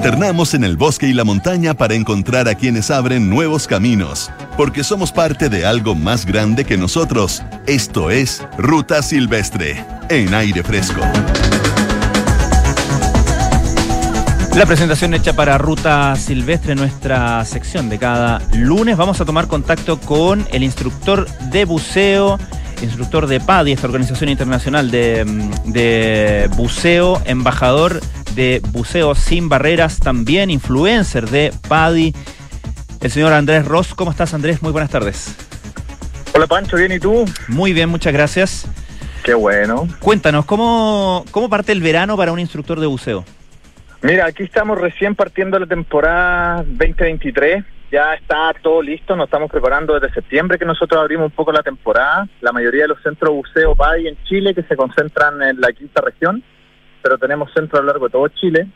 Internamos 0.00 0.54
en 0.54 0.64
el 0.64 0.78
bosque 0.78 1.06
y 1.08 1.12
la 1.12 1.24
montaña 1.24 1.74
para 1.74 1.92
encontrar 1.92 2.48
a 2.48 2.54
quienes 2.54 2.90
abren 2.90 3.28
nuevos 3.28 3.66
caminos, 3.66 4.30
porque 4.56 4.82
somos 4.82 5.12
parte 5.12 5.50
de 5.50 5.66
algo 5.66 5.94
más 5.94 6.24
grande 6.24 6.64
que 6.64 6.78
nosotros. 6.78 7.42
Esto 7.66 8.10
es 8.10 8.42
Ruta 8.56 9.02
Silvestre, 9.02 9.84
en 10.08 10.32
aire 10.32 10.62
fresco. 10.62 11.02
La 14.56 14.64
presentación 14.64 15.12
hecha 15.12 15.34
para 15.34 15.58
Ruta 15.58 16.16
Silvestre, 16.16 16.74
nuestra 16.74 17.44
sección 17.44 17.90
de 17.90 17.98
cada 17.98 18.40
lunes. 18.54 18.96
Vamos 18.96 19.20
a 19.20 19.26
tomar 19.26 19.48
contacto 19.48 20.00
con 20.00 20.48
el 20.50 20.62
instructor 20.62 21.28
de 21.50 21.66
buceo, 21.66 22.38
instructor 22.82 23.26
de 23.26 23.40
PADI, 23.40 23.72
esta 23.72 23.86
organización 23.86 24.30
internacional 24.30 24.90
de, 24.90 26.48
buceo, 26.56 27.20
embajador 27.26 28.00
de 28.34 28.60
Buceo 28.68 29.14
Sin 29.14 29.48
Barreras, 29.48 29.98
también 29.98 30.50
influencer 30.50 31.28
de 31.28 31.52
PADI, 31.68 32.14
el 33.00 33.10
señor 33.10 33.32
Andrés 33.32 33.64
Ross. 33.64 33.94
¿Cómo 33.94 34.10
estás, 34.10 34.34
Andrés? 34.34 34.62
Muy 34.62 34.72
buenas 34.72 34.90
tardes. 34.90 35.34
Hola, 36.34 36.46
Pancho, 36.46 36.76
¿bien 36.76 36.92
y 36.92 37.00
tú? 37.00 37.24
Muy 37.48 37.72
bien, 37.72 37.88
muchas 37.88 38.12
gracias. 38.12 38.66
Qué 39.24 39.34
bueno. 39.34 39.88
Cuéntanos, 40.00 40.44
¿cómo, 40.44 41.24
cómo 41.30 41.48
parte 41.48 41.72
el 41.72 41.80
verano 41.80 42.16
para 42.16 42.32
un 42.32 42.38
instructor 42.38 42.80
de 42.80 42.86
buceo? 42.86 43.24
Mira, 44.02 44.26
aquí 44.26 44.44
estamos 44.44 44.78
recién 44.78 45.14
partiendo 45.14 45.58
la 45.58 45.66
temporada 45.66 46.64
2023. 46.66 47.64
Ya 47.92 48.14
está 48.14 48.54
todo 48.62 48.80
listo, 48.80 49.16
nos 49.16 49.26
estamos 49.26 49.50
preparando 49.50 49.98
desde 49.98 50.14
septiembre 50.14 50.58
que 50.58 50.64
nosotros 50.64 51.00
abrimos 51.00 51.26
un 51.26 51.32
poco 51.32 51.52
la 51.52 51.62
temporada. 51.62 52.28
La 52.40 52.52
mayoría 52.52 52.82
de 52.82 52.88
los 52.88 53.02
centros 53.02 53.34
buceo 53.34 53.74
PADI 53.74 54.08
en 54.08 54.24
Chile 54.24 54.54
que 54.54 54.62
se 54.62 54.76
concentran 54.76 55.42
en 55.42 55.60
la 55.60 55.72
quinta 55.72 56.00
región 56.00 56.42
pero 57.02 57.18
tenemos 57.18 57.52
centro 57.52 57.78
a 57.78 57.82
lo 57.82 57.88
largo 57.88 58.06
de 58.06 58.12
todo 58.12 58.28
Chile. 58.28 58.66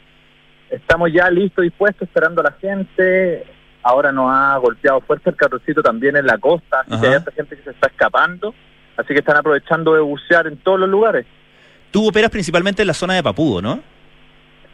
Estamos 0.71 1.13
ya 1.13 1.31
listos, 1.31 1.63
dispuestos, 1.63 2.09
esperando 2.09 2.41
a 2.41 2.45
la 2.45 2.53
gente. 2.53 3.45
Ahora 3.83 4.13
nos 4.13 4.31
ha 4.31 4.57
golpeado 4.57 5.01
fuerte 5.03 5.31
el 5.31 5.37
carrocito 5.37 5.83
también 5.83 6.17
en 6.17 6.27
la 6.27 6.39
costa, 6.39 6.81
así 6.81 7.01
que 7.01 7.07
hay 7.09 7.23
gente 7.35 7.57
que 7.57 7.63
se 7.63 7.71
está 7.71 7.89
escapando, 7.89 8.55
así 8.97 9.09
que 9.09 9.21
están 9.21 9.37
aprovechando 9.37 9.95
de 9.95 10.01
bucear 10.01 10.47
en 10.47 10.57
todos 10.57 10.81
los 10.81 10.89
lugares. 10.89 11.27
Tú 11.91 12.09
operas 12.09 12.31
principalmente 12.31 12.83
en 12.83 12.89
la 12.89 12.95
zona 12.95 13.15
de 13.15 13.23
Papudo, 13.23 13.61
¿no? 13.61 13.81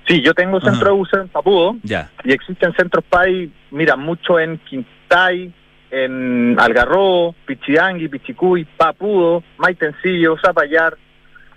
Sí, 0.06 0.22
yo 0.22 0.32
tengo 0.32 0.60
centro 0.60 0.86
de 0.86 0.96
buceo 0.96 1.22
en 1.22 1.28
Papudo 1.28 1.76
ya. 1.82 2.10
y 2.24 2.32
existen 2.32 2.72
centros 2.74 3.04
PAI, 3.08 3.50
mira, 3.70 3.96
mucho 3.96 4.40
en 4.40 4.58
Quintay, 4.58 5.52
en 5.90 6.56
Algarrobo, 6.58 7.34
Pichiangui, 7.46 8.08
Pichicuy, 8.08 8.64
Papudo, 8.64 9.42
Maitencillo, 9.58 10.36
Zapallar, 10.38 10.96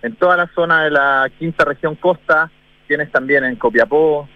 en 0.04 0.16
toda 0.16 0.38
la 0.38 0.48
zona 0.54 0.84
de 0.84 0.92
la 0.92 1.32
quinta 1.40 1.66
región 1.66 1.96
costa, 1.96 2.52
tienes 2.88 3.12
también 3.12 3.46
en 3.46 3.56
Copiapó, 3.56 4.28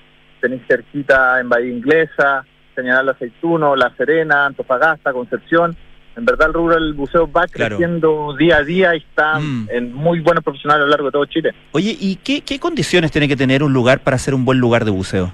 tenés 0.41 0.61
cerquita 0.67 1.39
en 1.39 1.49
Bahía 1.49 1.71
Inglesa, 1.71 2.45
Señalar 2.73 3.05
la 3.05 3.11
Aceituno, 3.11 3.75
La 3.75 3.93
Serena, 3.97 4.45
Antofagasta, 4.45 5.11
Concepción. 5.11 5.75
En 6.15 6.25
verdad 6.25 6.47
el 6.47 6.53
rural 6.53 6.93
buceo 6.93 7.29
va 7.31 7.47
creciendo 7.47 8.35
día 8.37 8.57
a 8.57 8.63
día 8.63 8.95
y 8.95 8.99
está 8.99 9.39
mm. 9.39 9.67
en 9.71 9.93
muy 9.93 10.19
buenos 10.19 10.43
profesionales 10.43 10.83
a 10.83 10.85
lo 10.85 10.91
largo 10.91 11.07
de 11.07 11.11
todo 11.11 11.25
Chile. 11.25 11.53
Oye, 11.73 11.95
¿y 11.99 12.15
qué, 12.17 12.41
qué 12.41 12.59
condiciones 12.59 13.11
tiene 13.11 13.27
que 13.27 13.35
tener 13.35 13.61
un 13.61 13.73
lugar 13.73 13.99
para 13.99 14.17
ser 14.17 14.33
un 14.33 14.45
buen 14.45 14.59
lugar 14.59 14.85
de 14.85 14.91
buceo? 14.91 15.33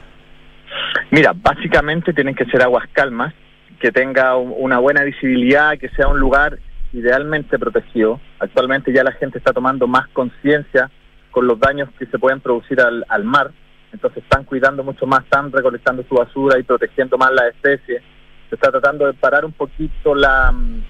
Mira, 1.12 1.34
básicamente 1.36 2.12
tienen 2.12 2.34
que 2.34 2.46
ser 2.46 2.64
aguas 2.64 2.86
calmas, 2.92 3.34
que 3.80 3.92
tenga 3.92 4.36
una 4.36 4.80
buena 4.80 5.04
visibilidad, 5.04 5.78
que 5.78 5.90
sea 5.90 6.08
un 6.08 6.20
lugar 6.20 6.58
idealmente 6.94 7.60
protegido. 7.60 8.20
Actualmente 8.40 8.94
ya 8.94 9.04
la 9.04 9.12
gente 9.14 9.38
está 9.38 9.52
tomando 9.52 9.88
más 9.88 10.08
conciencia 10.10 10.90
con 11.32 11.48
los 11.48 11.60
daños 11.60 11.90
que 11.98 12.06
se 12.06 12.20
pueden 12.20 12.40
producir 12.40 12.80
al, 12.80 13.04
al 13.10 13.24
mar, 13.24 13.52
entonces 13.94 14.24
están 14.24 14.44
cuidando 14.44 14.84
mucho 14.84 15.06
más, 15.06 15.24
están 15.24 15.52
recolectando 15.52 16.04
su 16.10 16.16
basura 16.16 16.60
y 16.60 16.64
protegiendo 16.64 17.18
más 17.18 17.32
la 17.32 17.48
especie. 17.48 18.02
Se 18.50 18.56
está 18.56 18.72
tratando 18.72 19.06
de 19.06 19.14
parar 19.14 19.46
un 19.46 19.52
poquito 19.52 20.16
la 20.16 20.52
mm, 20.52 20.84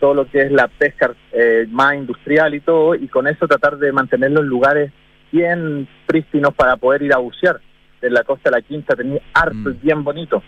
todo 0.00 0.14
lo 0.14 0.26
que 0.28 0.40
es 0.40 0.50
la 0.50 0.66
pesca 0.66 1.14
eh, 1.30 1.66
más 1.70 1.94
industrial 1.94 2.54
y 2.54 2.60
todo, 2.60 2.94
y 2.94 3.06
con 3.08 3.28
eso 3.28 3.46
tratar 3.46 3.76
de 3.76 3.92
mantenerlo 3.92 4.40
en 4.40 4.46
lugares 4.46 4.92
bien 5.30 5.86
prístinos 6.06 6.54
para 6.54 6.76
poder 6.76 7.02
ir 7.02 7.12
a 7.12 7.18
bucear. 7.18 7.60
En 8.00 8.14
la 8.14 8.24
costa 8.24 8.48
de 8.48 8.56
la 8.56 8.62
Quinta 8.62 8.96
tenía 8.96 9.20
harto 9.34 9.70
y 9.70 9.74
mm. 9.74 9.80
bien 9.82 10.02
bonito. 10.02 10.42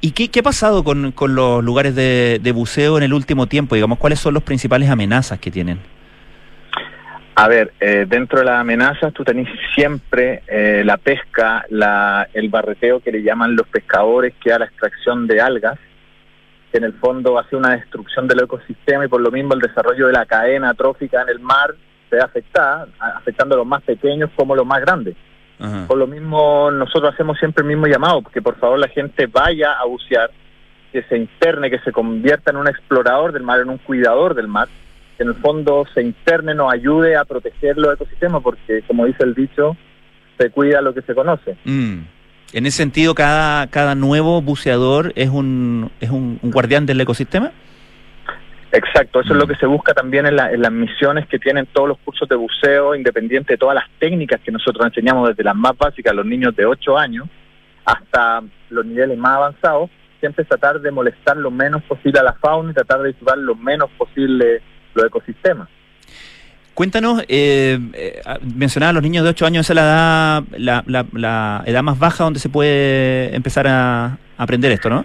¿Y 0.00 0.12
qué, 0.12 0.28
qué 0.28 0.40
ha 0.40 0.42
pasado 0.42 0.82
con, 0.82 1.12
con 1.12 1.34
los 1.34 1.62
lugares 1.62 1.94
de, 1.94 2.52
buceo 2.54 2.96
en 2.96 3.02
el 3.02 3.12
último 3.12 3.46
tiempo? 3.46 3.74
Digamos, 3.74 3.98
¿cuáles 3.98 4.18
son 4.18 4.34
las 4.34 4.42
principales 4.42 4.88
amenazas 4.88 5.38
que 5.38 5.50
tienen? 5.50 5.78
A 7.34 7.48
ver, 7.48 7.72
eh, 7.80 8.06
dentro 8.08 8.38
de 8.38 8.46
las 8.46 8.60
amenazas 8.60 9.12
tú 9.12 9.24
tenés 9.24 9.48
siempre 9.74 10.42
eh, 10.46 10.82
la 10.84 10.96
pesca, 10.96 11.64
la, 11.70 12.28
el 12.32 12.48
barreteo 12.48 13.00
que 13.00 13.12
le 13.12 13.22
llaman 13.22 13.56
los 13.56 13.66
pescadores, 13.68 14.34
que 14.42 14.52
a 14.52 14.58
la 14.58 14.66
extracción 14.66 15.26
de 15.26 15.40
algas, 15.40 15.78
que 16.70 16.78
en 16.78 16.84
el 16.84 16.92
fondo 16.94 17.38
hace 17.38 17.56
una 17.56 17.76
destrucción 17.76 18.26
del 18.28 18.44
ecosistema 18.44 19.04
y 19.04 19.08
por 19.08 19.20
lo 19.20 19.30
mismo 19.30 19.54
el 19.54 19.60
desarrollo 19.60 20.06
de 20.06 20.12
la 20.12 20.26
cadena 20.26 20.74
trófica 20.74 21.22
en 21.22 21.28
el 21.28 21.40
mar 21.40 21.74
se 22.08 22.16
ve 22.16 22.22
afectada, 22.22 22.88
afectando 22.98 23.54
a 23.54 23.58
los 23.58 23.66
más 23.66 23.82
pequeños 23.82 24.30
como 24.34 24.54
a 24.54 24.56
los 24.56 24.66
más 24.66 24.80
grandes. 24.80 25.14
Por 25.86 25.98
lo 25.98 26.06
mismo, 26.06 26.70
nosotros 26.70 27.12
hacemos 27.12 27.38
siempre 27.38 27.62
el 27.62 27.68
mismo 27.68 27.86
llamado, 27.86 28.22
que 28.22 28.40
por 28.40 28.56
favor 28.58 28.78
la 28.78 28.88
gente 28.88 29.26
vaya 29.26 29.72
a 29.72 29.84
bucear, 29.84 30.30
que 30.90 31.02
se 31.02 31.16
interne, 31.16 31.70
que 31.70 31.78
se 31.80 31.92
convierta 31.92 32.50
en 32.50 32.56
un 32.56 32.66
explorador 32.66 33.32
del 33.32 33.42
mar, 33.42 33.60
en 33.60 33.68
un 33.68 33.78
cuidador 33.78 34.34
del 34.34 34.48
mar, 34.48 34.68
que 35.16 35.22
en 35.22 35.28
el 35.28 35.34
fondo 35.36 35.86
se 35.92 36.02
interne, 36.02 36.54
nos 36.54 36.72
ayude 36.72 37.14
a 37.16 37.24
proteger 37.24 37.76
los 37.76 37.94
ecosistemas, 37.94 38.42
porque 38.42 38.82
como 38.86 39.04
dice 39.04 39.22
el 39.22 39.34
dicho, 39.34 39.76
se 40.38 40.50
cuida 40.50 40.80
lo 40.80 40.94
que 40.94 41.02
se 41.02 41.14
conoce. 41.14 41.56
Mm. 41.64 41.98
En 42.52 42.66
ese 42.66 42.78
sentido, 42.78 43.14
cada, 43.14 43.66
cada 43.68 43.94
nuevo 43.94 44.40
buceador 44.42 45.12
es 45.14 45.28
un, 45.28 45.90
es 46.00 46.10
un 46.10 46.40
guardián 46.42 46.86
del 46.86 47.00
ecosistema. 47.00 47.52
Exacto, 48.72 49.20
eso 49.20 49.32
es 49.32 49.38
lo 49.38 49.46
mm. 49.46 49.48
que 49.48 49.56
se 49.56 49.66
busca 49.66 49.94
también 49.94 50.26
en, 50.26 50.36
las 50.36 50.72
misiones 50.72 51.26
que 51.26 51.38
tienen 51.38 51.66
todos 51.66 51.88
los 51.88 51.98
cursos 51.98 52.28
de 52.28 52.36
buceo, 52.36 52.94
independiente 52.94 53.54
de 53.54 53.58
todas 53.58 53.74
las 53.74 53.84
técnicas 53.98 54.40
que 54.40 54.52
nosotros 54.52 54.86
enseñamos 54.86 55.28
desde 55.28 55.42
las 55.42 55.56
más 55.56 55.76
básicas 55.76 56.12
a 56.12 56.14
los 56.14 56.26
niños 56.26 56.54
de 56.54 56.66
8 56.66 56.96
años 56.96 57.28
hasta 57.84 58.42
los 58.68 58.86
niveles 58.86 59.18
más 59.18 59.36
avanzados, 59.36 59.90
siempre 60.20 60.44
tratar 60.44 60.80
de 60.80 60.90
molestar 60.92 61.36
lo 61.36 61.50
menos 61.50 61.82
posible 61.82 62.20
a 62.20 62.22
la 62.22 62.34
fauna 62.34 62.70
y 62.70 62.74
tratar 62.74 63.00
de 63.00 63.08
disfrutar 63.08 63.38
lo 63.38 63.56
menos 63.56 63.90
posible 63.98 64.62
los 64.94 65.06
ecosistemas. 65.06 65.68
Cuéntanos, 66.74 67.24
eh, 67.28 67.78
eh 67.94 68.22
mencionaba 68.54 68.90
a 68.90 68.92
los 68.92 69.02
niños 69.02 69.24
de 69.24 69.30
8 69.30 69.46
años, 69.46 69.66
esa 69.68 69.72
es 69.72 69.76
la 69.76 70.44
edad, 70.58 71.04
la, 71.12 71.62
edad 71.66 71.82
más 71.82 71.98
baja 71.98 72.22
donde 72.22 72.38
se 72.38 72.48
puede 72.48 73.34
empezar 73.34 73.66
a 73.66 74.18
aprender 74.36 74.70
esto, 74.70 74.88
¿no? 74.88 75.04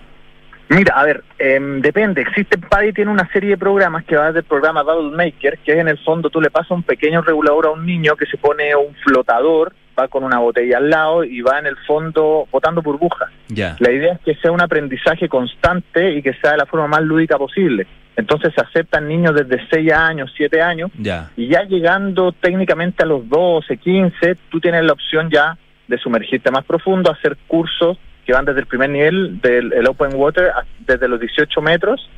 Mira, 0.69 0.95
a 0.95 1.03
ver, 1.05 1.23
em, 1.37 1.79
depende. 1.81 2.21
Existe, 2.21 2.57
PADI 2.57 2.91
tiene 2.93 3.11
una 3.11 3.29
serie 3.31 3.51
de 3.51 3.57
programas 3.57 4.03
que 4.05 4.15
va 4.15 4.27
desde 4.27 4.39
el 4.39 4.45
programa 4.45 4.83
Double 4.83 5.15
Maker, 5.15 5.59
que 5.59 5.73
es 5.73 5.77
en 5.77 5.87
el 5.87 5.97
fondo 5.99 6.29
tú 6.29 6.41
le 6.41 6.49
pasas 6.49 6.71
un 6.71 6.83
pequeño 6.83 7.21
regulador 7.21 7.67
a 7.67 7.71
un 7.71 7.85
niño 7.85 8.15
que 8.15 8.25
se 8.25 8.37
pone 8.37 8.75
un 8.75 8.95
flotador, 8.95 9.73
va 9.97 10.07
con 10.07 10.23
una 10.23 10.39
botella 10.39 10.77
al 10.77 10.89
lado 10.89 11.23
y 11.23 11.41
va 11.41 11.59
en 11.59 11.67
el 11.67 11.77
fondo 11.85 12.47
botando 12.51 12.81
burbujas. 12.81 13.29
Ya. 13.47 13.75
La 13.79 13.91
idea 13.91 14.13
es 14.13 14.19
que 14.21 14.35
sea 14.41 14.51
un 14.51 14.61
aprendizaje 14.61 15.29
constante 15.29 16.11
y 16.13 16.21
que 16.23 16.33
sea 16.33 16.51
de 16.51 16.57
la 16.57 16.65
forma 16.65 16.87
más 16.87 17.01
lúdica 17.03 17.37
posible. 17.37 17.85
Entonces 18.17 18.53
se 18.55 18.61
aceptan 18.61 19.07
niños 19.07 19.35
desde 19.35 19.65
6 19.69 19.91
años, 19.93 20.33
7 20.35 20.61
años, 20.61 20.89
Ya. 20.97 21.29
y 21.37 21.47
ya 21.47 21.63
llegando 21.63 22.31
técnicamente 22.31 23.03
a 23.03 23.05
los 23.05 23.27
12, 23.29 23.77
15, 23.77 24.35
tú 24.49 24.59
tienes 24.59 24.83
la 24.83 24.93
opción 24.93 25.29
ya 25.29 25.57
de 25.87 25.97
sumergirte 25.99 26.49
más 26.49 26.65
profundo, 26.65 27.11
hacer 27.11 27.37
cursos 27.45 27.97
que 28.25 28.33
van 28.33 28.45
desde 28.45 28.61
el 28.61 28.65
primer 28.65 28.89
nivel 28.89 29.39
del 29.41 29.73
el 29.73 29.87
Open 29.87 30.15
Water, 30.15 30.51
desde 30.79 31.07
los 31.07 31.19
18 31.19 31.61
metros, 31.61 32.09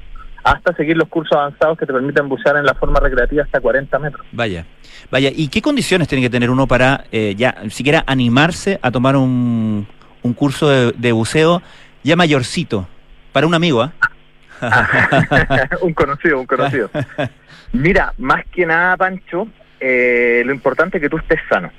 hasta 0.43 0.73
seguir 0.73 0.97
los 0.97 1.09
cursos 1.09 1.37
avanzados 1.37 1.77
que 1.77 1.85
te 1.85 1.93
permiten 1.93 2.29
bucear 2.29 2.55
en 2.57 2.65
la 2.65 2.73
forma 2.73 2.99
recreativa 2.99 3.43
hasta 3.43 3.59
40 3.59 3.99
metros. 3.99 4.25
Vaya. 4.31 4.65
Vaya. 5.11 5.29
¿Y 5.33 5.49
qué 5.49 5.61
condiciones 5.61 6.07
tiene 6.07 6.23
que 6.23 6.29
tener 6.29 6.49
uno 6.49 6.67
para 6.67 7.05
eh, 7.11 7.35
ya 7.35 7.55
siquiera 7.69 8.03
animarse 8.07 8.79
a 8.81 8.91
tomar 8.91 9.15
un, 9.15 9.87
un 10.23 10.33
curso 10.33 10.69
de, 10.69 10.93
de 10.97 11.11
buceo 11.11 11.61
ya 12.03 12.15
mayorcito? 12.15 12.87
Para 13.33 13.45
un 13.45 13.53
amigo, 13.53 13.81
¿ah? 13.81 13.93
un 15.81 15.93
conocido, 15.93 16.39
un 16.39 16.45
conocido. 16.45 16.89
Mira, 17.73 18.13
más 18.17 18.43
que 18.51 18.65
nada, 18.65 18.97
Pancho, 18.97 19.47
eh, 19.79 20.41
lo 20.45 20.53
importante 20.53 20.97
es 20.97 21.01
que 21.03 21.09
tú 21.09 21.17
estés 21.17 21.39
sano. 21.49 21.71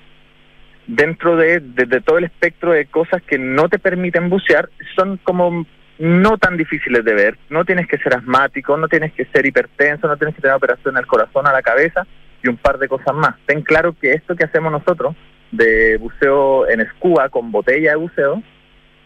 Dentro 0.89 1.37
de, 1.37 1.61
de- 1.61 1.85
de 1.87 2.01
todo 2.01 2.19
el 2.19 2.25
espectro 2.25 2.73
de 2.73 2.87
cosas 2.87 3.23
que 3.23 3.39
no 3.39 3.69
te 3.69 3.79
permiten 3.79 4.29
bucear, 4.31 4.69
son 4.97 5.19
como 5.23 5.65
no 5.99 6.39
tan 6.39 6.57
difíciles 6.57 7.05
de 7.05 7.13
ver. 7.15 7.39
No 7.51 7.65
tienes 7.65 7.87
que 7.87 7.99
ser 7.99 8.15
asmático, 8.17 8.77
no 8.77 8.89
tienes 8.89 9.13
que 9.13 9.25
ser 9.27 9.45
hipertenso, 9.47 10.09
no 10.09 10.17
tienes 10.17 10.35
que 10.35 10.41
tener 10.43 10.57
operación 10.57 10.97
al 10.97 11.07
corazón, 11.07 11.47
a 11.47 11.53
la 11.53 11.61
cabeza 11.63 12.07
y 12.43 12.49
un 12.49 12.57
par 12.57 12.79
de 12.79 12.89
cosas 12.89 13.15
más. 13.15 13.35
Ten 13.47 13.63
claro 13.63 13.95
que 14.01 14.13
esto 14.13 14.35
que 14.35 14.45
hacemos 14.45 14.73
nosotros 14.73 15.15
de 15.53 15.97
buceo 15.99 16.69
en 16.69 16.87
scuba 16.91 17.29
con 17.29 17.51
botella 17.53 17.91
de 17.91 17.97
buceo 17.97 18.43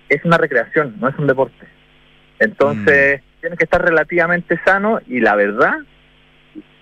es 0.08 0.24
una 0.24 0.36
recreación, 0.38 0.96
no 1.00 1.08
es 1.08 1.18
un 1.18 1.26
deporte. 1.26 1.66
Entonces, 2.38 3.22
tienes 3.40 3.58
que 3.58 3.64
estar 3.64 3.82
relativamente 3.82 4.58
sano 4.64 5.00
y 5.06 5.20
la 5.20 5.34
verdad, 5.34 5.74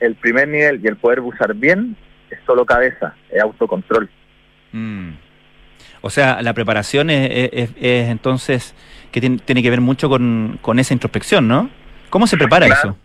el 0.00 0.14
primer 0.16 0.48
nivel 0.48 0.80
y 0.82 0.88
el 0.88 0.96
poder 0.96 1.20
bucear 1.20 1.54
bien 1.54 1.96
es 2.30 2.38
solo 2.46 2.64
cabeza, 2.66 3.14
es 3.30 3.40
autocontrol. 3.40 4.08
Mm. 4.72 5.10
O 6.02 6.10
sea, 6.10 6.40
la 6.42 6.54
preparación 6.54 7.10
es, 7.10 7.30
es- 7.30 7.50
es- 7.52 7.70
es 7.80 8.08
entonces 8.08 8.74
que 9.12 9.20
tiene, 9.20 9.38
tiene 9.44 9.62
que 9.62 9.70
ver 9.70 9.80
mucho 9.80 10.08
con, 10.08 10.58
con 10.62 10.78
esa 10.78 10.94
introspección, 10.94 11.46
¿no? 11.48 11.68
¿Cómo 12.10 12.26
se 12.26 12.36
prepara 12.36 12.66
Claro. 12.66 12.80
eso? 12.90 12.98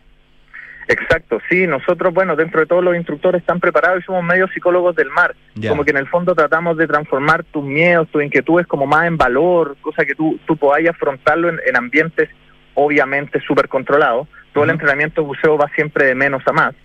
Exacto, 0.87 1.39
sí, 1.49 1.65
nosotros, 1.65 2.13
bueno, 2.13 2.35
dentro 2.35 2.59
de 2.59 2.67
todos 2.67 2.83
los 2.83 2.95
instructores 2.95 3.41
están 3.41 3.59
preparados 3.59 4.01
y 4.01 4.05
somos 4.05 4.23
medios 4.23 4.51
psicólogos 4.53 4.95
del 4.95 5.09
mar. 5.09 5.35
Como 5.67 5.83
que 5.83 5.89
en 5.89 5.97
el 5.97 6.07
fondo 6.07 6.35
tratamos 6.35 6.77
de 6.77 6.85
transformar 6.85 7.43
tus 7.43 7.63
miedos, 7.63 8.07
tus 8.09 8.23
inquietudes 8.23 8.67
como 8.67 8.85
más 8.85 9.07
en 9.07 9.17
valor, 9.17 9.75
cosa 9.81 10.05
que 10.05 10.13
tú, 10.13 10.39
tú 10.45 10.55
podáis 10.55 10.87
afrontarlo 10.87 11.49
en, 11.49 11.59
en 11.65 11.75
ambientes 11.75 12.29
obviamente 12.75 13.41
súper 13.41 13.67
controlados. 13.67 14.27
Todo 14.53 14.63
el 14.63 14.69
entrenamiento 14.69 15.21
de 15.21 15.27
buceo 15.27 15.57
va 15.57 15.67
siempre 15.73 16.05
de 16.05 16.13
menos 16.15 16.43
a 16.47 16.51
más 16.51 16.75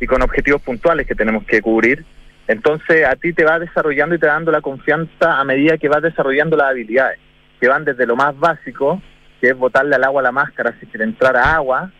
y 0.00 0.06
con 0.06 0.22
objetivos 0.22 0.62
puntuales 0.62 1.04
que 1.06 1.14
tenemos 1.16 1.44
que 1.44 1.60
cubrir. 1.60 2.04
Entonces 2.48 3.06
a 3.06 3.16
ti 3.16 3.32
te 3.32 3.44
va 3.44 3.58
desarrollando 3.58 4.14
y 4.14 4.18
te 4.18 4.26
va 4.26 4.34
dando 4.34 4.52
la 4.52 4.60
confianza 4.60 5.40
a 5.40 5.44
medida 5.44 5.78
que 5.78 5.88
vas 5.88 6.02
desarrollando 6.02 6.56
las 6.56 6.70
habilidades, 6.70 7.18
que 7.60 7.68
van 7.68 7.84
desde 7.84 8.06
lo 8.06 8.16
más 8.16 8.38
básico, 8.38 9.00
que 9.40 9.50
es 9.50 9.56
botarle 9.56 9.96
al 9.96 10.04
agua 10.04 10.22
la 10.22 10.32
máscara 10.32 10.74
si 10.80 10.86
quiere 10.86 11.04
entrar 11.04 11.36
a 11.36 11.54
agua, 11.54 11.90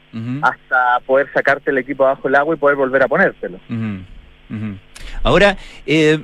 hasta 0.42 1.00
poder 1.06 1.28
sacarte 1.32 1.70
el 1.70 1.78
equipo 1.78 2.04
abajo 2.04 2.28
del 2.28 2.34
agua 2.34 2.54
y 2.54 2.58
poder 2.58 2.76
volver 2.76 3.02
a 3.02 3.08
ponértelo. 3.08 3.58
Ahora, 5.22 5.56
eh, 5.86 6.22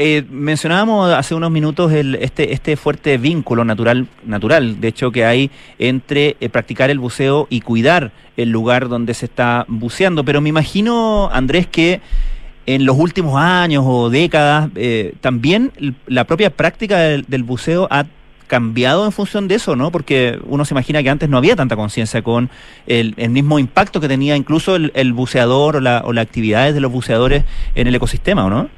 eh, 0.00 0.24
mencionábamos 0.30 1.12
hace 1.12 1.34
unos 1.34 1.50
minutos 1.50 1.90
el, 1.90 2.14
este, 2.16 2.52
este 2.52 2.76
fuerte 2.76 3.18
vínculo 3.18 3.64
natural, 3.64 4.06
natural, 4.24 4.80
de 4.80 4.88
hecho, 4.88 5.10
que 5.10 5.24
hay 5.24 5.50
entre 5.80 6.36
eh, 6.38 6.48
practicar 6.48 6.90
el 6.90 7.00
buceo 7.00 7.48
y 7.50 7.62
cuidar 7.62 8.12
el 8.36 8.50
lugar 8.50 8.88
donde 8.88 9.12
se 9.14 9.26
está 9.26 9.64
buceando. 9.66 10.24
Pero 10.24 10.40
me 10.40 10.50
imagino, 10.50 11.30
Andrés, 11.32 11.66
que 11.66 12.00
en 12.68 12.84
los 12.84 12.98
últimos 12.98 13.40
años 13.40 13.82
o 13.86 14.10
décadas 14.10 14.68
eh, 14.76 15.14
también 15.22 15.72
la 16.06 16.24
propia 16.24 16.50
práctica 16.50 16.98
del, 16.98 17.42
buceo 17.42 17.88
ha 17.90 18.04
cambiado 18.46 19.06
en 19.06 19.12
función 19.12 19.48
de 19.48 19.54
eso, 19.54 19.74
¿no? 19.74 19.90
Porque 19.90 20.38
uno 20.44 20.66
se 20.66 20.74
imagina 20.74 21.02
que 21.02 21.08
antes 21.08 21.30
no 21.30 21.38
había 21.38 21.56
tanta 21.56 21.76
conciencia 21.76 22.20
con 22.20 22.50
el, 22.86 23.14
mismo 23.30 23.58
impacto 23.58 24.02
que 24.02 24.08
tenía 24.08 24.36
incluso 24.36 24.76
el, 24.76 24.92
el 24.94 25.14
buceador 25.14 25.76
o, 25.76 25.80
la, 25.80 26.02
o 26.04 26.12
las 26.12 26.26
actividades 26.26 26.74
de 26.74 26.80
los 26.80 26.92
buceadores 26.92 27.44
en 27.74 27.86
el 27.86 27.94
ecosistema, 27.94 28.44
¿o 28.44 28.50
no? 28.50 28.68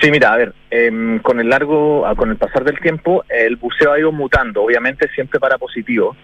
Sí, 0.00 0.10
mira, 0.10 0.32
a 0.32 0.36
ver, 0.36 0.52
em, 0.70 1.20
con 1.20 1.38
el 1.38 1.48
largo, 1.48 2.04
ah, 2.04 2.16
con 2.16 2.30
el 2.30 2.36
pasar 2.36 2.64
del 2.64 2.80
tiempo, 2.80 3.24
el 3.28 3.54
buceo 3.54 3.92
ha 3.92 3.98
ido 4.00 4.10
mutando, 4.10 4.64
obviamente 4.64 5.08
siempre 5.14 5.38
para 5.38 5.56
positivo. 5.56 6.16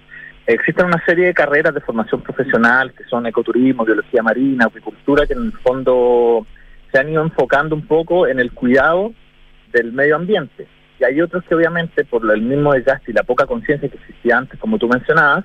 Existen 0.47 0.87
una 0.87 1.03
serie 1.05 1.27
de 1.27 1.35
carreras 1.35 1.73
de 1.73 1.81
formación 1.81 2.21
profesional 2.21 2.93
que 2.93 3.05
son 3.05 3.27
ecoturismo, 3.27 3.85
biología 3.85 4.25
marina, 4.25 4.67
acuicultura, 4.67 5.27
que 5.27 5.35
en 5.35 5.45
el 5.45 5.53
fondo 5.53 6.47
se 6.91 6.99
han 6.99 7.09
ido 7.09 7.23
enfocando 7.23 7.77
un 7.77 7.87
poco 7.87 8.27
en 8.27 8.41
el 8.41 8.51
cuidado 8.51 9.13
del 9.73 9.93
medio 9.93 10.17
ambiente. 10.17 10.67
Y 10.99 11.05
hay 11.05 11.21
otros 11.21 11.45
que 11.45 11.55
obviamente 11.55 12.05
por 12.05 12.29
el 12.29 12.43
mismo 12.43 12.73
desgaste 12.73 13.13
y 13.13 13.15
la 13.15 13.23
poca 13.23 13.47
conciencia 13.47 13.89
que 13.89 13.97
existía 13.97 14.37
antes, 14.37 14.59
como 14.59 14.79
tú 14.79 14.89
mencionabas, 14.89 15.45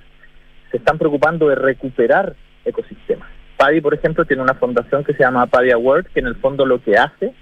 se 0.72 0.78
están 0.78 0.98
preocupando 0.98 1.48
de 1.48 1.56
recuperar 1.56 2.36
ecosistemas. 2.66 3.30
PADI, 3.56 3.82
por 3.82 3.94
ejemplo, 3.94 4.26
tiene 4.26 4.42
una 4.42 4.56
fundación 4.56 5.04
que 5.04 5.14
se 5.14 5.20
llama 5.20 5.46
PADI 5.46 5.72
Award, 5.72 6.08
que 6.08 6.20
en 6.20 6.28
el 6.28 6.36
fondo 6.36 6.66
lo 6.66 6.82
que 6.82 6.98
hace 6.98 7.34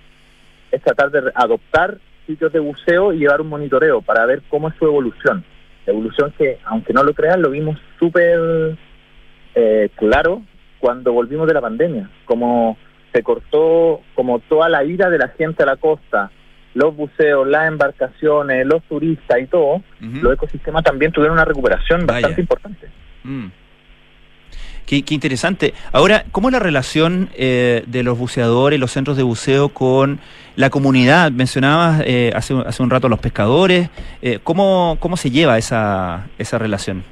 es 0.72 0.82
tratar 0.82 1.10
de 1.10 1.32
adoptar 1.34 1.98
sitios 2.28 2.52
de 2.52 2.60
buceo 2.60 3.14
y 3.14 3.20
llevar 3.20 3.40
un 3.40 3.48
monitoreo 3.48 4.02
para 4.02 4.26
ver 4.26 4.42
cómo 4.50 4.68
es 4.68 4.76
su 4.76 4.86
evolución. 4.86 5.44
Evolución 5.86 6.34
que, 6.38 6.60
aunque 6.66 6.94
no 6.94 7.04
lo 7.04 7.14
crean, 7.14 7.42
lo 7.42 7.50
vimos 7.52 7.78
súper 8.00 8.78
eh, 9.54 9.90
claro 9.96 10.42
cuando 10.80 11.14
volvimos 11.14 11.48
de 11.48 11.54
la 11.54 11.62
pandemia, 11.62 12.10
como 12.26 12.78
se 13.14 13.24
cortó 13.24 14.02
como 14.14 14.40
toda 14.40 14.70
la 14.70 14.84
ida 14.84 15.10
de 15.10 15.18
la 15.18 15.30
gente 15.30 15.64
a 15.64 15.66
la 15.66 15.78
costa, 15.78 16.32
los 16.74 16.96
buceos, 16.96 17.48
las 17.48 17.68
embarcaciones, 17.68 18.68
los 18.68 18.84
turistas 18.84 19.40
y 19.40 19.48
todo, 19.48 19.82
los 20.02 20.34
ecosistemas 20.34 20.84
también 20.84 21.12
tuvieron 21.12 21.36
una 21.36 21.46
recuperación 21.46 22.06
Vaya. 22.06 22.20
bastante 22.20 22.42
importante. 22.42 22.90
Mm. 23.24 23.48
Qué, 24.86 25.04
interesante. 25.10 25.74
Ahora, 25.92 26.26
¿cómo 26.32 26.50
es 26.50 26.54
la 26.54 26.60
relación 26.60 27.30
eh, 27.36 27.84
de 27.88 28.04
los 28.04 28.18
buceadores, 28.18 28.80
los 28.80 28.92
centros 28.92 29.18
de 29.18 29.24
buceo 29.24 29.70
con 29.70 30.20
la 30.56 30.70
comunidad? 30.70 31.32
Mencionabas 31.32 32.04
eh, 32.06 32.32
hace, 32.36 32.54
hace 32.66 32.84
un 32.84 32.90
rato 32.90 33.10
los 33.10 33.20
pescadores. 33.20 33.90
Eh, 34.22 34.40
¿cómo, 34.44 34.98
¿Cómo 35.00 35.18
se 35.18 35.32
lleva 35.32 35.58
esa, 35.58 36.28
esa 36.38 36.60
relación? 36.60 37.04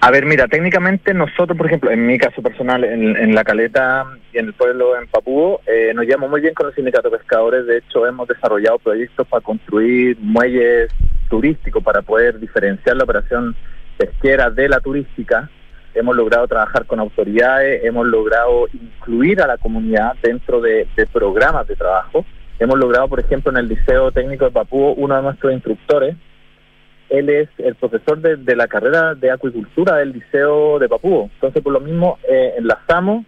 A 0.00 0.10
ver, 0.10 0.26
mira, 0.26 0.46
técnicamente 0.48 1.14
nosotros, 1.14 1.56
por 1.56 1.66
ejemplo, 1.66 1.90
en 1.90 2.06
mi 2.06 2.18
caso 2.18 2.42
personal, 2.42 2.84
en, 2.84 3.16
en 3.16 3.34
la 3.34 3.42
caleta 3.42 4.04
y 4.34 4.38
en 4.38 4.46
el 4.46 4.52
pueblo 4.52 4.98
en 5.00 5.06
Papúo, 5.06 5.62
eh, 5.66 5.92
nos 5.94 6.04
llevamos 6.04 6.28
muy 6.28 6.42
bien 6.42 6.52
con 6.52 6.66
el 6.66 6.74
sindicato 6.74 7.08
de 7.08 7.16
pescadores. 7.16 7.64
De 7.66 7.78
hecho, 7.78 8.06
hemos 8.06 8.28
desarrollado 8.28 8.78
proyectos 8.78 9.26
para 9.26 9.42
construir 9.42 10.18
muelles 10.20 10.90
turísticos 11.30 11.82
para 11.82 12.02
poder 12.02 12.38
diferenciar 12.38 12.96
la 12.96 13.04
operación 13.04 13.56
pesquera 13.96 14.50
de 14.50 14.68
la 14.68 14.80
turística. 14.80 15.48
Hemos 15.94 16.16
logrado 16.16 16.46
trabajar 16.48 16.86
con 16.86 17.00
autoridades, 17.00 17.84
hemos 17.84 18.06
logrado 18.06 18.66
incluir 18.72 19.40
a 19.40 19.46
la 19.46 19.58
comunidad 19.58 20.14
dentro 20.22 20.60
de, 20.60 20.86
de 20.96 21.06
programas 21.06 21.66
de 21.68 21.76
trabajo. 21.76 22.24
Hemos 22.58 22.78
logrado, 22.78 23.08
por 23.08 23.20
ejemplo, 23.20 23.50
en 23.52 23.58
el 23.58 23.68
Liceo 23.68 24.12
Técnico 24.12 24.44
de 24.44 24.50
Papúo, 24.50 24.94
uno 24.94 25.16
de 25.16 25.22
nuestros 25.22 25.52
instructores, 25.52 26.16
él 27.10 27.28
es 27.28 27.48
el 27.58 27.74
profesor 27.74 28.18
de, 28.20 28.36
de 28.36 28.56
la 28.56 28.66
carrera 28.66 29.14
de 29.14 29.30
acuicultura 29.30 29.96
del 29.96 30.12
Liceo 30.12 30.78
de 30.78 30.88
Papúo. 30.88 31.30
Entonces, 31.34 31.62
por 31.62 31.72
lo 31.72 31.80
mismo, 31.80 32.18
eh, 32.28 32.54
enlazamos 32.58 33.24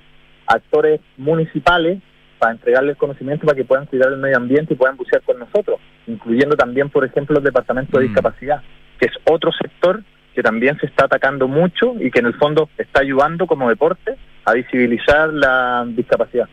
actores 0.46 1.00
municipales 1.16 2.00
para 2.38 2.52
entregarles 2.52 2.96
conocimiento 2.96 3.46
para 3.46 3.56
que 3.56 3.64
puedan 3.64 3.86
cuidar 3.86 4.12
el 4.12 4.18
medio 4.18 4.36
ambiente 4.36 4.74
y 4.74 4.76
puedan 4.76 4.96
bucear 4.96 5.22
con 5.22 5.38
nosotros, 5.38 5.80
incluyendo 6.06 6.56
también, 6.56 6.90
por 6.90 7.04
ejemplo, 7.04 7.38
el 7.38 7.44
Departamento 7.44 7.98
de 7.98 8.04
Mm. 8.04 8.08
Discapacidad, 8.08 8.62
que 8.98 9.06
es 9.06 9.12
otro 9.24 9.50
sector 9.52 10.02
que 10.36 10.42
también 10.42 10.78
se 10.78 10.86
está 10.86 11.06
atacando 11.06 11.48
mucho 11.48 11.94
y 11.98 12.12
que 12.12 12.20
en 12.20 12.26
el 12.26 12.34
fondo 12.34 12.68
está 12.78 13.00
ayudando 13.00 13.48
como 13.48 13.68
deporte 13.68 14.14
a 14.44 14.52
visibilizar 14.52 15.30
la 15.32 15.84
discapacidad. 15.88 16.48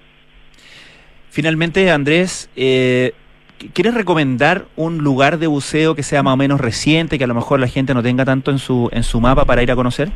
Finalmente, 1.30 1.91
Andrés, 1.91 2.50
eh, 2.56 3.12
¿quieres 3.74 3.93
recomendar 3.93 4.65
un 4.76 5.00
lugar 5.00 5.38
de 5.38 5.48
buceo 5.48 5.93
que 5.96 6.04
sea 6.04 6.24
más 6.24 6.34
o 6.34 6.38
menos 6.38 6.62
reciente, 6.62 7.17
que 7.17 7.24
a 7.24 7.28
lo 7.28 7.34
mejor 7.36 7.60
la 7.60 7.67
gente 7.67 7.93
no 7.93 8.02
tenga 8.04 8.24
tanto 8.26 8.52
en 8.52 8.60
su, 8.60 8.89
en 8.93 9.04
su 9.04 9.19
mapa 9.19 9.46
para 9.46 9.62
ir 9.63 9.72
a 9.72 9.76
conocer? 9.76 10.10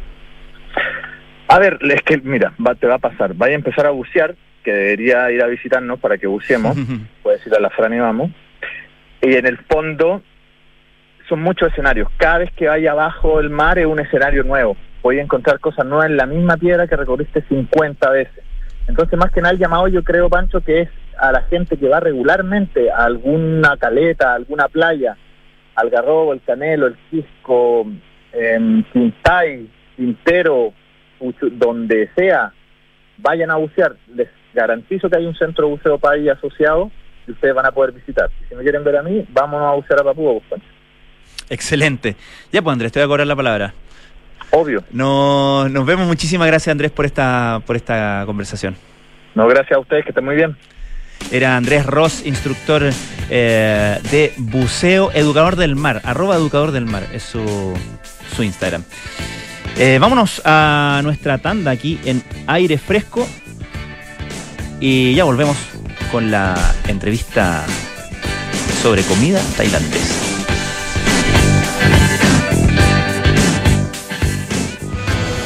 A 1.50 1.60
ver, 1.60 1.78
es 1.82 2.02
que 2.04 2.18
mira, 2.18 2.54
va- 2.66 2.76
te 2.76 2.88
va 2.88 2.96
a 2.96 3.00
pasar. 3.00 3.34
Vaya 3.34 3.54
a 3.54 3.56
empezar 3.56 3.86
a 3.86 3.92
bucear, 3.92 4.36
que 4.64 4.72
debería 4.72 5.32
ir 5.32 5.42
a 5.42 5.48
visitarnos 5.48 6.00
para 6.00 6.18
que 6.18 6.28
buceemos. 6.28 6.78
puedes 7.24 7.46
ir 7.48 7.54
a 7.56 7.60
la 7.60 7.70
Fran 7.70 7.94
y 7.94 8.00
vamos. 8.00 8.32
Y 9.22 9.34
en 9.36 9.46
el 9.48 9.58
fondo, 9.58 10.22
son 11.28 11.42
muchos 11.42 11.70
escenarios. 11.70 12.10
Cada 12.18 12.40
vez 12.40 12.52
que 12.52 12.68
vaya 12.68 12.92
abajo 12.92 13.40
el 13.40 13.50
mar 13.50 13.78
es 13.80 13.86
un 13.86 14.00
escenario 14.00 14.44
nuevo. 14.44 14.78
Voy 15.02 15.20
a 15.20 15.22
encontrar 15.22 15.60
cosas 15.60 15.86
nuevas 15.86 16.08
en 16.08 16.18
la 16.18 16.26
misma 16.26 16.58
piedra 16.58 16.88
que 16.88 16.96
recorriste 16.96 17.42
50 17.44 18.10
veces. 18.10 18.44
Entonces, 18.88 19.20
más 19.20 19.32
que 19.32 19.42
nada, 19.42 19.54
el 19.54 19.60
llamado 19.60 19.88
yo 19.88 20.04
creo, 20.04 20.30
Pancho, 20.30 20.62
que 20.62 20.82
es 20.82 20.90
a 21.18 21.32
la 21.32 21.42
gente 21.44 21.78
que 21.78 21.90
va 21.90 22.00
regularmente 22.00 22.92
a 22.92 23.06
alguna 23.06 23.76
caleta, 23.78 24.32
a 24.32 24.36
alguna 24.36 24.68
playa, 24.68 25.18
al 25.76 25.90
Garrobo, 25.90 26.34
el 26.34 26.42
Canelo, 26.42 26.88
el 26.88 26.96
Quisco, 27.10 27.86
en 28.34 28.86
Quintay, 28.94 29.68
Quintero, 29.96 30.74
donde 31.52 32.10
sea, 32.16 32.54
vayan 33.18 33.52
a 33.52 33.56
bucear. 33.56 33.96
Les 34.14 34.30
garantizo 34.54 35.10
que 35.10 35.18
hay 35.18 35.26
un 35.26 35.36
centro 35.36 35.66
de 35.66 35.72
buceo 35.74 35.98
país 35.98 36.30
asociado 36.30 36.92
y 37.28 37.32
ustedes 37.32 37.54
van 37.54 37.66
a 37.66 37.72
poder 37.72 37.92
visitar. 37.94 38.30
Si 38.48 38.56
me 38.56 38.64
quieren 38.64 38.84
ver 38.84 38.98
a 38.98 39.04
mí, 39.04 39.26
vámonos 39.30 39.68
a 39.68 39.76
bucear 39.76 40.00
a 40.00 40.04
Papúa, 40.04 40.40
pues, 40.48 40.62
Excelente. 41.50 42.16
Ya 42.52 42.62
pues 42.62 42.74
Andrés, 42.74 42.92
te 42.92 43.00
voy 43.00 43.06
a 43.06 43.08
cobrar 43.08 43.28
la 43.28 43.36
palabra. 43.36 43.74
Obvio. 44.52 44.84
No, 44.92 45.68
nos 45.70 45.86
vemos. 45.86 46.08
Muchísimas 46.08 46.48
gracias 46.48 46.72
Andrés 46.72 46.92
por 46.92 47.06
esta, 47.06 47.62
por 47.66 47.76
esta 47.76 48.24
conversación. 48.26 48.76
No, 49.36 49.48
gracias 49.48 49.78
a 49.78 49.80
ustedes, 49.80 50.04
que 50.04 50.10
estén 50.10 50.26
muy 50.26 50.36
bien. 50.36 50.58
Era 51.32 51.58
Andrés 51.58 51.86
Ross, 51.86 52.26
instructor 52.26 52.84
eh, 53.30 54.00
de 54.12 54.34
buceo, 54.38 55.12
educador 55.14 55.56
del 55.56 55.76
mar, 55.76 56.02
arroba 56.06 56.36
educador 56.36 56.72
del 56.72 56.86
mar, 56.86 57.04
es 57.12 57.24
su, 57.24 57.74
su 58.36 58.44
Instagram. 58.44 58.84
Eh, 59.78 59.98
vámonos 60.00 60.42
a 60.46 61.02
nuestra 61.04 61.38
tanda 61.38 61.72
aquí 61.72 62.00
en 62.06 62.24
aire 62.48 62.78
fresco 62.78 63.28
y 64.80 65.14
ya 65.14 65.24
volvemos 65.24 65.58
con 66.12 66.32
la 66.32 66.56
entrevista 66.88 67.64
sobre 68.82 69.04
comida 69.04 69.42
tailandesa. 69.56 70.27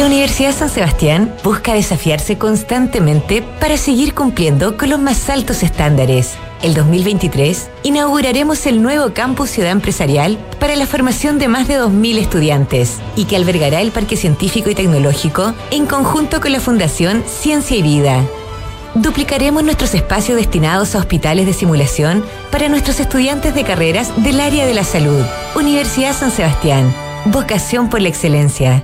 La 0.01 0.07
Universidad 0.07 0.51
San 0.51 0.69
Sebastián 0.69 1.31
busca 1.43 1.75
desafiarse 1.75 2.39
constantemente 2.39 3.43
para 3.59 3.77
seguir 3.77 4.15
cumpliendo 4.15 4.75
con 4.75 4.89
los 4.89 4.99
más 4.99 5.29
altos 5.29 5.61
estándares. 5.61 6.31
El 6.63 6.73
2023 6.73 7.69
inauguraremos 7.83 8.65
el 8.65 8.81
nuevo 8.81 9.13
campus 9.13 9.51
Ciudad 9.51 9.69
Empresarial 9.69 10.39
para 10.59 10.75
la 10.75 10.87
formación 10.87 11.37
de 11.37 11.47
más 11.47 11.67
de 11.67 11.79
2.000 11.79 12.17
estudiantes 12.17 12.97
y 13.15 13.25
que 13.25 13.35
albergará 13.35 13.79
el 13.79 13.91
Parque 13.91 14.17
Científico 14.17 14.71
y 14.71 14.75
Tecnológico 14.75 15.53
en 15.69 15.85
conjunto 15.85 16.41
con 16.41 16.51
la 16.51 16.59
Fundación 16.59 17.23
Ciencia 17.27 17.77
y 17.77 17.83
Vida. 17.83 18.25
Duplicaremos 18.95 19.63
nuestros 19.63 19.93
espacios 19.93 20.35
destinados 20.35 20.95
a 20.95 20.97
hospitales 20.97 21.45
de 21.45 21.53
simulación 21.53 22.25
para 22.51 22.69
nuestros 22.69 22.99
estudiantes 22.99 23.53
de 23.53 23.63
carreras 23.63 24.11
del 24.23 24.39
área 24.39 24.65
de 24.65 24.73
la 24.73 24.83
salud. 24.83 25.21
Universidad 25.55 26.15
San 26.15 26.31
Sebastián. 26.31 26.91
Vocación 27.25 27.87
por 27.87 28.01
la 28.01 28.09
excelencia. 28.09 28.83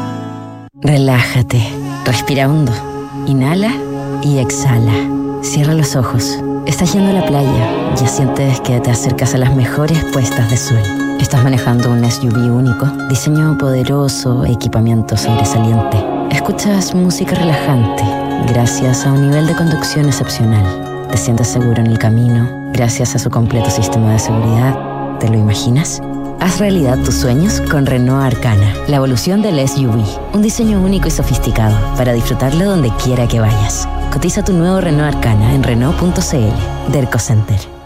Relájate, 0.83 1.61
respira 2.05 2.49
hondo, 2.49 2.71
inhala 3.27 3.71
y 4.23 4.39
exhala. 4.39 4.91
Cierra 5.43 5.75
los 5.75 5.95
ojos. 5.95 6.39
Estás 6.65 6.93
yendo 6.93 7.11
a 7.11 7.21
la 7.21 7.25
playa, 7.27 7.95
ya 7.95 8.07
sientes 8.07 8.59
que 8.61 8.79
te 8.79 8.89
acercas 8.89 9.35
a 9.35 9.37
las 9.37 9.55
mejores 9.55 10.03
puestas 10.05 10.49
de 10.49 10.57
sol. 10.57 10.81
Estás 11.19 11.43
manejando 11.43 11.91
un 11.91 12.03
SUV 12.09 12.51
único, 12.51 12.87
diseño 13.09 13.59
poderoso, 13.59 14.43
equipamiento 14.43 15.15
sobresaliente. 15.15 16.03
Escuchas 16.31 16.95
música 16.95 17.35
relajante, 17.35 18.03
gracias 18.47 19.05
a 19.05 19.11
un 19.11 19.29
nivel 19.29 19.45
de 19.45 19.55
conducción 19.55 20.07
excepcional. 20.07 21.07
Te 21.11 21.17
sientes 21.17 21.47
seguro 21.47 21.79
en 21.79 21.87
el 21.87 21.99
camino, 21.99 22.49
gracias 22.73 23.13
a 23.13 23.19
su 23.19 23.29
completo 23.29 23.69
sistema 23.69 24.13
de 24.13 24.19
seguridad. 24.19 25.19
¿Te 25.19 25.29
lo 25.29 25.37
imaginas? 25.37 26.01
Haz 26.41 26.57
realidad 26.57 26.97
tus 27.05 27.13
sueños 27.13 27.61
con 27.69 27.85
Renault 27.85 28.33
Arcana, 28.33 28.73
la 28.87 28.95
evolución 28.95 29.43
del 29.43 29.59
SUV. 29.67 30.03
Un 30.33 30.41
diseño 30.41 30.81
único 30.81 31.07
y 31.07 31.11
sofisticado 31.11 31.77
para 31.95 32.13
disfrutarlo 32.13 32.65
donde 32.65 32.91
quiera 32.95 33.27
que 33.27 33.39
vayas. 33.39 33.87
Cotiza 34.11 34.43
tu 34.43 34.51
nuevo 34.51 34.81
Renault 34.81 35.15
Arcana 35.15 35.53
en 35.53 35.61
Renault.cl. 35.61 36.91
Derco 36.91 37.19
Center. 37.19 37.80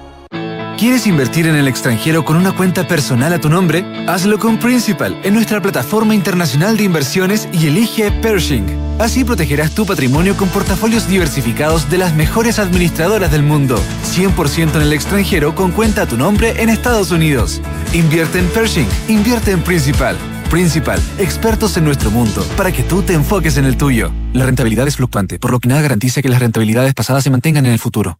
¿Quieres 0.78 1.08
invertir 1.08 1.48
en 1.48 1.56
el 1.56 1.70
extranjero 1.70 2.26
con 2.26 2.36
una 2.36 2.52
cuenta 2.52 2.86
personal 2.86 3.32
a 3.32 3.40
tu 3.40 3.48
nombre? 3.48 3.86
Hazlo 4.08 4.38
con 4.38 4.60
Principal 4.60 5.18
en 5.24 5.34
nuestra 5.34 5.62
plataforma 5.62 6.14
internacional 6.14 6.76
de 6.76 6.84
inversiones 6.84 7.48
y 7.54 7.68
elige 7.68 8.12
Pershing. 8.12 8.66
Así 9.00 9.24
protegerás 9.24 9.72
tu 9.72 9.86
patrimonio 9.86 10.36
con 10.36 10.50
portafolios 10.50 11.08
diversificados 11.08 11.90
de 11.90 11.98
las 11.98 12.14
mejores 12.14 12.60
administradoras 12.60 13.32
del 13.32 13.42
mundo. 13.42 13.82
100% 14.04 14.76
en 14.76 14.82
el 14.82 14.92
extranjero 14.92 15.56
con 15.56 15.72
cuenta 15.72 16.02
a 16.02 16.08
tu 16.08 16.18
nombre 16.18 16.62
en 16.62 16.68
Estados 16.68 17.10
Unidos. 17.12 17.62
Invierte 17.94 18.40
en 18.40 18.48
Pershing, 18.48 18.88
invierte 19.08 19.52
en 19.52 19.62
Principal. 19.62 20.18
Principal, 20.50 21.00
expertos 21.18 21.78
en 21.78 21.86
nuestro 21.86 22.12
mundo, 22.12 22.46
para 22.58 22.74
que 22.74 22.84
tú 22.84 23.02
te 23.02 23.14
enfoques 23.14 23.56
en 23.56 23.64
el 23.64 23.78
tuyo. 23.78 24.12
La 24.34 24.46
rentabilidad 24.46 24.86
es 24.90 24.98
fluctuante, 24.98 25.40
por 25.40 25.52
lo 25.52 25.60
que 25.62 25.70
nada 25.70 25.82
garantiza 25.82 26.22
que 26.22 26.30
las 26.30 26.42
rentabilidades 26.42 26.94
pasadas 26.94 27.24
se 27.24 27.30
mantengan 27.30 27.66
en 27.66 27.72
el 27.72 27.80
futuro. 27.80 28.20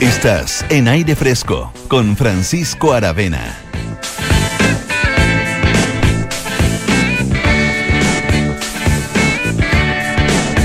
Estás 0.00 0.64
en 0.70 0.88
aire 0.88 1.14
fresco 1.14 1.70
con 1.86 2.16
Francisco 2.16 2.94
Aravena. 2.94 3.54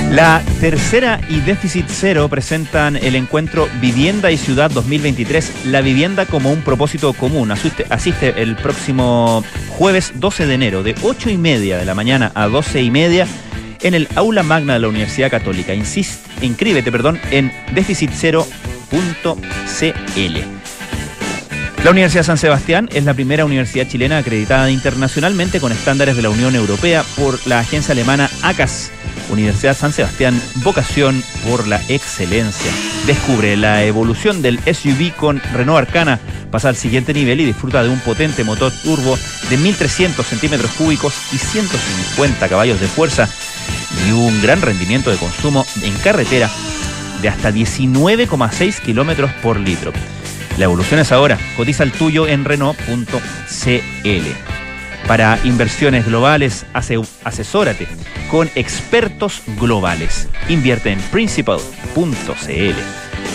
La 0.10 0.42
tercera 0.62 1.20
y 1.28 1.42
déficit 1.42 1.86
cero 1.90 2.30
presentan 2.30 2.96
el 2.96 3.16
encuentro 3.16 3.68
Vivienda 3.82 4.32
y 4.32 4.38
Ciudad 4.38 4.72
2023, 4.72 5.66
la 5.66 5.82
vivienda 5.82 6.26
como 6.26 6.50
un 6.50 6.62
propósito 6.62 7.12
común. 7.12 7.52
Asiste, 7.52 7.86
asiste 7.90 8.42
el 8.42 8.56
próximo 8.56 9.44
jueves 9.68 10.14
12 10.16 10.46
de 10.46 10.54
enero 10.54 10.82
de 10.82 10.96
8 11.04 11.30
y 11.30 11.38
media 11.38 11.78
de 11.78 11.84
la 11.84 11.94
mañana 11.94 12.32
a 12.36 12.48
12 12.48 12.82
y 12.82 12.90
media 12.90 13.28
en 13.82 13.96
el 13.96 14.08
aula 14.16 14.44
magna 14.44 14.76
de 14.76 14.80
la 14.80 14.88
Universidad 14.88 15.30
Católica. 15.30 15.74
Insiste, 15.74 16.26
inscríbete, 16.42 16.90
perdón, 16.90 17.20
en 17.32 17.52
déficitcero.cl. 18.92 20.40
La 21.84 21.92
Universidad 21.92 22.24
San 22.24 22.38
Sebastián 22.40 22.90
es 22.94 23.04
la 23.04 23.14
primera 23.14 23.46
universidad 23.46 23.88
chilena 23.88 24.18
acreditada 24.18 24.72
internacionalmente 24.72 25.60
con 25.60 25.72
estándares 25.72 26.16
de 26.16 26.24
la 26.24 26.30
Unión 26.30 26.56
Europea 26.56 27.04
por 27.16 27.46
la 27.46 27.60
agencia 27.60 27.92
alemana 27.92 28.30
ACAS. 28.42 28.92
Universidad 29.30 29.76
San 29.76 29.94
Sebastián, 29.94 30.42
vocación 30.56 31.24
por 31.48 31.68
la 31.68 31.82
excelencia. 31.88 32.72
Descubre 33.06 33.56
la 33.56 33.84
evolución 33.84 34.42
del 34.42 34.60
SUV 34.60 35.16
con 35.16 35.40
Renault 35.54 35.88
Arcana, 35.88 36.20
pasa 36.52 36.70
al 36.70 36.76
siguiente 36.76 37.14
nivel 37.14 37.42
y 37.42 37.46
disfruta 37.46 37.84
de 37.84 37.90
un 37.90 38.00
potente 38.00 38.44
motor 38.44 38.72
turbo 38.84 39.18
de 39.50 39.58
1300 39.58 40.26
centímetros 40.26 40.72
cúbicos 40.72 41.14
y 41.34 41.38
150 41.38 42.50
caballos 42.50 42.80
de 42.80 42.88
fuerza 42.88 43.30
y 44.08 44.12
un 44.12 44.42
gran 44.42 44.62
rendimiento 44.62 45.12
de 45.12 45.18
consumo 45.18 45.66
en 45.84 45.94
carretera 45.98 46.50
hasta 47.28 47.52
19,6 47.52 48.80
kilómetros 48.82 49.32
por 49.42 49.60
litro. 49.60 49.92
La 50.58 50.66
evolución 50.66 51.00
es 51.00 51.12
ahora. 51.12 51.38
Cotiza 51.58 51.84
el 51.84 51.92
tuyo 51.92 52.28
en 52.28 52.46
Renault.cl. 52.46 53.08
Para 55.08 55.38
inversiones 55.44 56.06
globales, 56.06 56.66
asesórate 56.74 57.88
con 58.32 58.50
expertos 58.56 59.44
globales. 59.60 60.28
Invierte 60.50 60.92
en 60.92 61.00
Principal.cl. 61.00 62.76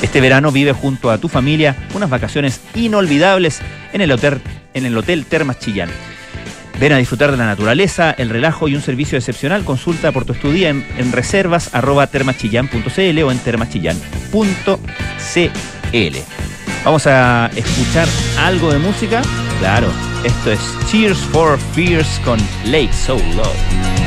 Este 0.03 0.21
verano 0.21 0.51
vive 0.51 0.73
junto 0.73 1.11
a 1.11 1.19
tu 1.19 1.29
familia 1.29 1.77
unas 1.95 2.11
vacaciones 2.11 2.61
inolvidables 2.75 3.61
en 3.93 4.01
el 4.01 4.13
Hotel 4.13 4.41
en 4.73 4.87
el 4.87 4.97
Hotel 4.97 5.27
Termas 5.27 5.59
Chillán. 5.59 5.91
Ven 6.81 6.95
a 6.95 6.97
disfrutar 6.97 7.31
de 7.31 7.37
la 7.37 7.45
naturaleza, 7.45 8.11
el 8.13 8.31
relajo 8.31 8.67
y 8.67 8.75
un 8.75 8.81
servicio 8.81 9.19
excepcional. 9.19 9.65
Consulta 9.65 10.13
por 10.13 10.25
tu 10.25 10.33
estudía 10.33 10.71
en, 10.71 10.87
en 10.97 11.13
reservas 11.13 11.75
arroba 11.75 12.05
o 12.05 13.31
en 13.31 13.39
termachillán.cl. 13.39 16.17
Vamos 16.83 17.07
a 17.07 17.51
escuchar 17.55 18.09
algo 18.39 18.73
de 18.73 18.79
música. 18.79 19.21
Claro, 19.59 19.89
esto 20.25 20.53
es 20.53 20.61
Cheers 20.91 21.19
for 21.19 21.59
Fears 21.75 22.19
con 22.25 22.41
Lake 22.65 22.95
So 22.95 23.17
Low. 23.37 24.00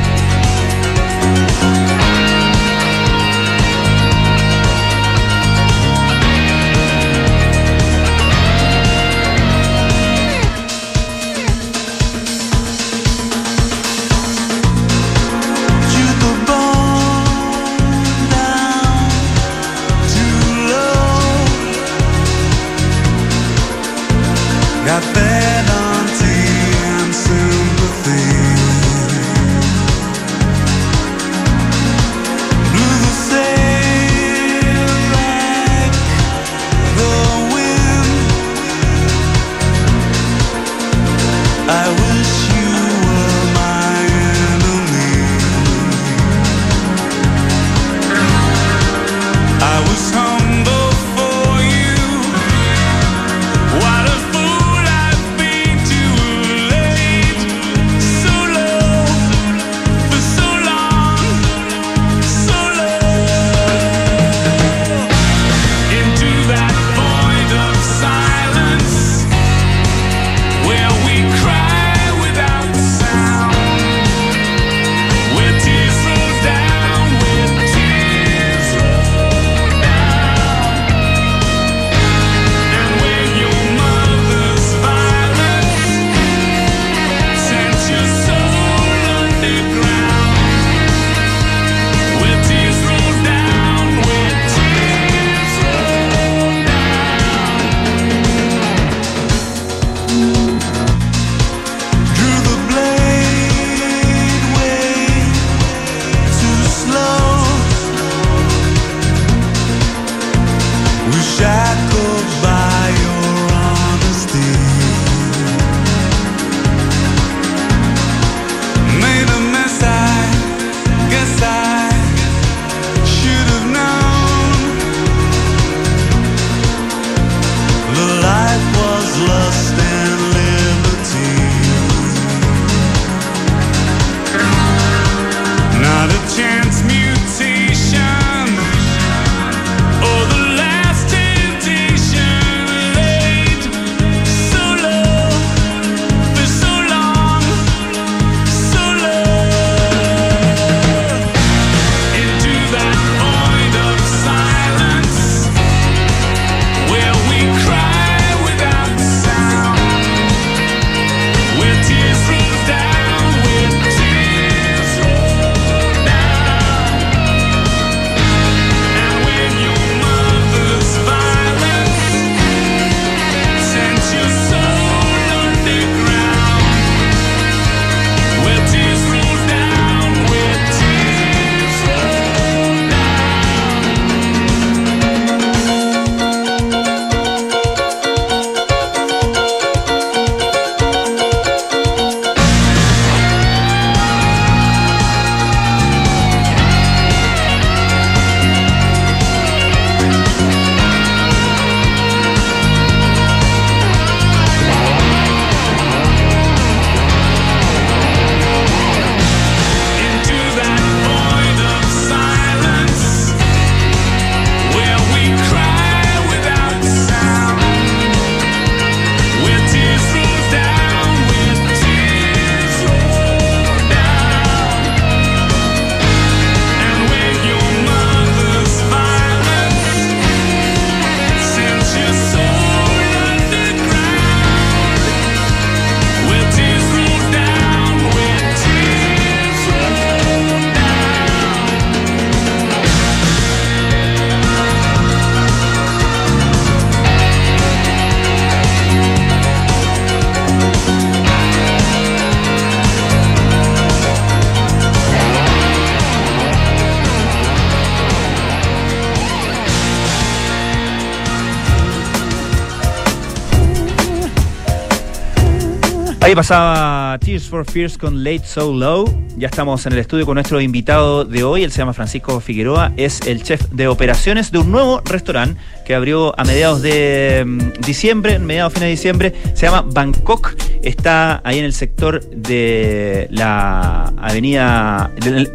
Ahí 266.34 266.36
pasaba 266.36 267.16
Tears 267.20 267.48
for 267.48 267.64
Fears 267.64 267.96
con 267.96 268.24
Late 268.24 268.44
So 268.44 268.74
Low. 268.74 269.04
Ya 269.36 269.46
estamos 269.46 269.86
en 269.86 269.92
el 269.92 270.00
estudio 270.00 270.26
con 270.26 270.34
nuestro 270.34 270.60
invitado 270.60 271.24
de 271.24 271.44
hoy. 271.44 271.62
Él 271.62 271.70
se 271.70 271.78
llama 271.78 271.92
Francisco 271.92 272.40
Figueroa. 272.40 272.92
Es 272.96 273.20
el 273.28 273.44
chef 273.44 273.62
de 273.70 273.86
operaciones 273.86 274.50
de 274.50 274.58
un 274.58 274.72
nuevo 274.72 275.00
restaurante 275.04 275.60
que 275.86 275.94
abrió 275.94 276.34
a 276.36 276.42
mediados 276.42 276.82
de 276.82 277.44
mm, 277.46 277.82
diciembre, 277.86 278.40
mediados 278.40 278.72
fines 278.72 278.86
de 278.88 278.90
diciembre. 278.90 279.32
Se 279.54 279.66
llama 279.66 279.82
Bangkok. 279.82 280.56
Está 280.82 281.40
ahí 281.44 281.60
en 281.60 281.66
el 281.66 281.72
sector 281.72 282.28
de 282.28 283.28
la 283.30 284.12
avenida, 284.18 285.12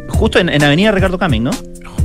justo 0.08 0.38
en, 0.38 0.48
en 0.48 0.64
Avenida 0.64 0.92
Ricardo 0.92 1.18
Camin, 1.18 1.44
¿no? 1.44 1.50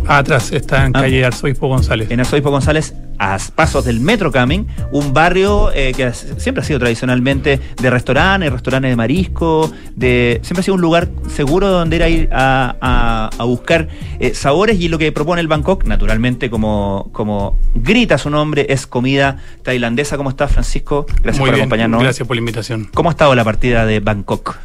Atrás 0.07 0.51
está 0.51 0.85
en 0.85 0.95
Ah. 0.95 1.01
calle 1.01 1.25
Arzobispo 1.25 1.67
González. 1.67 2.11
en 2.11 2.19
Arzobispo 2.19 2.51
González, 2.51 2.93
a 3.17 3.37
pasos 3.55 3.85
del 3.85 3.99
Metro 4.01 4.31
Camin, 4.31 4.67
un 4.91 5.13
barrio 5.13 5.71
eh, 5.73 5.93
que 5.95 6.03
has- 6.05 6.27
siempre 6.37 6.61
ha 6.61 6.65
sido 6.65 6.79
tradicionalmente 6.79 7.59
de 7.81 7.89
restaurantes, 7.89 8.51
restaurantes 8.51 8.91
de 8.91 8.95
marisco, 8.95 9.71
de 9.95 10.39
siempre 10.43 10.59
ha 10.59 10.63
sido 10.63 10.75
un 10.75 10.81
lugar 10.81 11.09
seguro 11.29 11.69
donde 11.69 11.95
ir 11.95 12.03
a 12.03 12.09
ir 12.09 12.29
a, 12.31 12.75
a- 12.81 13.29
a 13.37 13.43
buscar 13.45 13.87
eh, 14.19 14.33
sabores 14.33 14.79
y 14.79 14.89
lo 14.89 14.97
que 14.97 15.11
propone 15.11 15.41
el 15.41 15.47
Bangkok, 15.47 15.85
naturalmente 15.85 16.49
como, 16.49 17.09
como 17.11 17.57
grita 17.73 18.17
su 18.17 18.29
nombre, 18.29 18.67
es 18.69 18.85
comida 18.87 19.37
tailandesa. 19.63 20.17
¿Cómo 20.17 20.29
estás, 20.29 20.51
Francisco? 20.51 21.05
Gracias 21.23 21.39
Muy 21.39 21.49
por 21.49 21.55
bien, 21.55 21.63
acompañarnos. 21.63 22.03
Gracias 22.03 22.27
por 22.27 22.35
la 22.35 22.39
invitación. 22.41 22.89
¿Cómo 22.93 23.09
ha 23.09 23.13
estado 23.13 23.33
la 23.33 23.43
partida 23.43 23.85
de 23.85 24.01
Bangkok? 24.01 24.57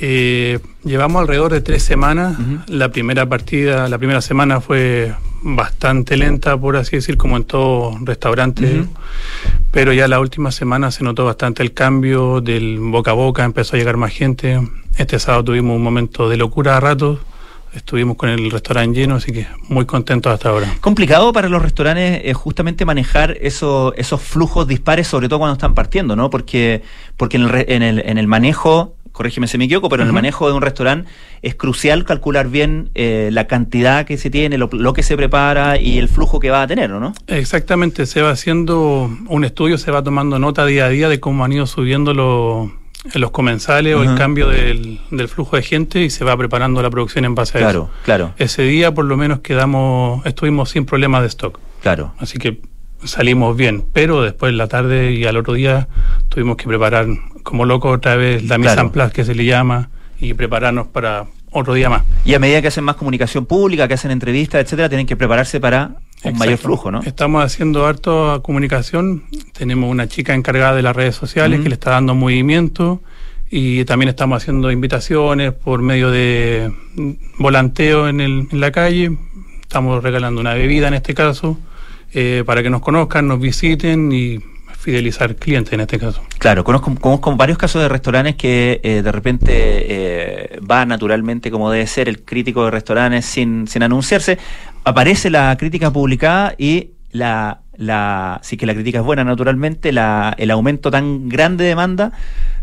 Eh, 0.00 0.58
llevamos 0.84 1.20
alrededor 1.22 1.52
de 1.52 1.60
tres 1.60 1.82
semanas. 1.82 2.36
La 2.68 2.90
primera 2.90 3.26
partida, 3.28 3.88
la 3.88 3.98
primera 3.98 4.20
semana 4.20 4.60
fue 4.60 5.12
bastante 5.42 6.16
lenta, 6.16 6.56
por 6.56 6.76
así 6.76 6.96
decir, 6.96 7.16
como 7.16 7.36
en 7.36 7.44
todo 7.44 7.96
restaurante. 8.02 8.80
Ujú. 8.80 8.88
Pero 9.72 9.92
ya 9.92 10.06
la 10.08 10.20
última 10.20 10.52
semana 10.52 10.90
se 10.90 11.04
notó 11.04 11.24
bastante 11.24 11.62
el 11.62 11.72
cambio 11.72 12.40
del 12.40 12.78
boca 12.78 13.10
a 13.12 13.14
boca, 13.14 13.44
empezó 13.44 13.76
a 13.76 13.78
llegar 13.78 13.96
más 13.96 14.12
gente. 14.12 14.60
Este 14.96 15.18
sábado 15.18 15.44
tuvimos 15.44 15.76
un 15.76 15.82
momento 15.82 16.28
de 16.28 16.36
locura 16.36 16.76
a 16.76 16.80
ratos. 16.80 17.18
Estuvimos 17.74 18.16
con 18.16 18.30
el 18.30 18.50
restaurante 18.50 18.98
lleno, 18.98 19.16
así 19.16 19.30
que 19.30 19.46
muy 19.68 19.84
contentos 19.84 20.32
hasta 20.32 20.48
ahora. 20.48 20.74
Complicado 20.80 21.32
para 21.34 21.50
los 21.50 21.60
restaurantes 21.60 22.22
eh, 22.24 22.32
justamente 22.32 22.86
manejar 22.86 23.36
eso- 23.42 23.92
esos 23.94 24.22
flujos 24.22 24.66
dispares, 24.66 25.06
sobre 25.06 25.28
todo 25.28 25.38
cuando 25.40 25.52
están 25.52 25.74
partiendo, 25.74 26.16
¿no? 26.16 26.30
Porque, 26.30 26.82
porque 27.18 27.36
en, 27.36 27.42
el, 27.44 27.64
en, 27.68 27.82
el, 27.82 27.98
en 28.06 28.16
el 28.16 28.26
manejo, 28.26 28.94
corrígeme 29.18 29.48
si 29.48 29.58
me 29.58 29.64
equivoco, 29.64 29.88
pero 29.88 30.02
en 30.04 30.08
el 30.08 30.14
manejo 30.14 30.48
de 30.48 30.54
un 30.54 30.62
restaurante 30.62 31.10
es 31.42 31.54
crucial 31.56 32.04
calcular 32.04 32.48
bien 32.48 32.90
eh, 32.94 33.30
la 33.32 33.46
cantidad 33.48 34.06
que 34.06 34.16
se 34.16 34.30
tiene, 34.30 34.56
lo, 34.58 34.70
lo 34.72 34.92
que 34.92 35.02
se 35.02 35.16
prepara 35.16 35.78
y 35.78 35.98
el 35.98 36.08
flujo 36.08 36.38
que 36.38 36.50
va 36.50 36.62
a 36.62 36.66
tener, 36.68 36.88
¿no? 36.90 37.12
Exactamente, 37.26 38.06
se 38.06 38.22
va 38.22 38.30
haciendo 38.30 39.10
un 39.26 39.44
estudio, 39.44 39.76
se 39.76 39.90
va 39.90 40.02
tomando 40.02 40.38
nota 40.38 40.64
día 40.64 40.86
a 40.86 40.88
día 40.88 41.08
de 41.08 41.18
cómo 41.20 41.44
han 41.44 41.52
ido 41.52 41.66
subiendo 41.66 42.14
los, 42.14 42.70
los 43.14 43.30
comensales 43.32 43.96
o 43.96 44.02
el 44.04 44.14
cambio 44.16 44.48
del, 44.48 45.00
del 45.10 45.28
flujo 45.28 45.56
de 45.56 45.62
gente 45.62 46.02
y 46.04 46.10
se 46.10 46.24
va 46.24 46.36
preparando 46.36 46.80
la 46.80 46.88
producción 46.90 47.24
en 47.24 47.34
base 47.34 47.58
a 47.58 47.60
Claro, 47.60 47.90
eso. 47.92 48.04
claro, 48.04 48.34
Ese 48.38 48.62
día 48.62 48.94
por 48.94 49.04
lo 49.04 49.16
menos 49.16 49.40
quedamos, 49.40 50.24
estuvimos 50.26 50.70
sin 50.70 50.84
problemas 50.86 51.22
de 51.22 51.28
stock, 51.28 51.58
claro. 51.82 52.12
así 52.18 52.38
que 52.38 52.60
salimos 53.04 53.56
bien, 53.56 53.84
pero 53.92 54.22
después 54.22 54.50
en 54.50 54.58
la 54.58 54.66
tarde 54.66 55.12
y 55.12 55.24
al 55.24 55.36
otro 55.36 55.54
día 55.54 55.88
tuvimos 56.28 56.56
que 56.56 56.66
preparar 56.66 57.06
como 57.48 57.64
loco 57.64 57.88
otra 57.88 58.14
vez 58.16 58.42
la 58.44 58.56
Claro. 58.58 58.92
en 58.94 59.10
que 59.10 59.24
se 59.24 59.34
le 59.34 59.44
llama 59.46 59.88
y 60.20 60.34
prepararnos 60.34 60.86
para 60.88 61.24
otro 61.50 61.72
día 61.72 61.88
más. 61.88 62.02
Y 62.26 62.34
a 62.34 62.38
medida 62.38 62.60
que 62.60 62.68
hacen 62.68 62.84
más 62.84 62.96
comunicación 62.96 63.46
pública, 63.46 63.88
que 63.88 63.94
hacen 63.94 64.10
entrevistas, 64.10 64.62
etcétera, 64.62 64.88
tienen 64.90 65.06
que 65.06 65.16
prepararse 65.16 65.58
para 65.60 65.92
un 66.24 66.36
mayor 66.36 66.58
flujo, 66.58 66.90
¿no? 66.90 67.00
Estamos 67.02 67.42
haciendo 67.42 67.86
harto 67.86 68.42
comunicación. 68.42 69.24
Tenemos 69.56 69.90
una 69.90 70.06
chica 70.08 70.34
encargada 70.34 70.74
de 70.76 70.82
las 70.82 70.94
redes 70.94 71.14
sociales 71.16 71.60
que 71.60 71.68
le 71.70 71.74
está 71.74 71.90
dando 71.92 72.14
movimiento 72.14 73.00
y 73.50 73.84
también 73.86 74.10
estamos 74.10 74.42
haciendo 74.42 74.70
invitaciones 74.70 75.52
por 75.52 75.80
medio 75.80 76.10
de 76.10 76.70
volanteo 77.38 78.08
en, 78.08 78.20
el- 78.20 78.46
en 78.50 78.60
la 78.60 78.70
calle. 78.72 79.16
Estamos 79.62 80.02
regalando 80.02 80.40
una 80.40 80.52
bebida 80.54 80.88
en 80.88 80.94
este 80.94 81.14
caso 81.14 81.58
eh, 82.12 82.42
para 82.44 82.62
que 82.62 82.70
nos 82.70 82.80
conozcan, 82.82 83.26
nos 83.28 83.40
visiten 83.40 84.12
y 84.12 84.38
fidelizar 84.88 85.36
clientes 85.36 85.74
en 85.74 85.80
este 85.80 85.98
caso. 85.98 86.22
Claro, 86.38 86.64
conozco, 86.64 86.94
conozco 86.94 87.36
varios 87.36 87.58
casos 87.58 87.82
de 87.82 87.90
restaurantes 87.90 88.36
que 88.36 88.80
eh, 88.82 89.02
de 89.02 89.12
repente 89.12 89.52
eh, 89.52 90.60
va 90.60 90.86
naturalmente 90.86 91.50
como 91.50 91.70
debe 91.70 91.86
ser 91.86 92.08
el 92.08 92.22
crítico 92.22 92.64
de 92.64 92.70
restaurantes 92.70 93.26
sin, 93.26 93.66
sin 93.68 93.82
anunciarse, 93.82 94.38
aparece 94.84 95.28
la 95.28 95.54
crítica 95.58 95.92
publicada 95.92 96.54
y 96.56 96.92
la, 97.10 97.60
la 97.76 98.40
sí 98.42 98.56
que 98.56 98.64
la 98.64 98.72
crítica 98.72 99.00
es 99.00 99.04
buena 99.04 99.24
naturalmente, 99.24 99.92
la, 99.92 100.34
el 100.38 100.50
aumento 100.50 100.90
tan 100.90 101.28
grande 101.28 101.64
de 101.64 101.68
demanda 101.68 102.12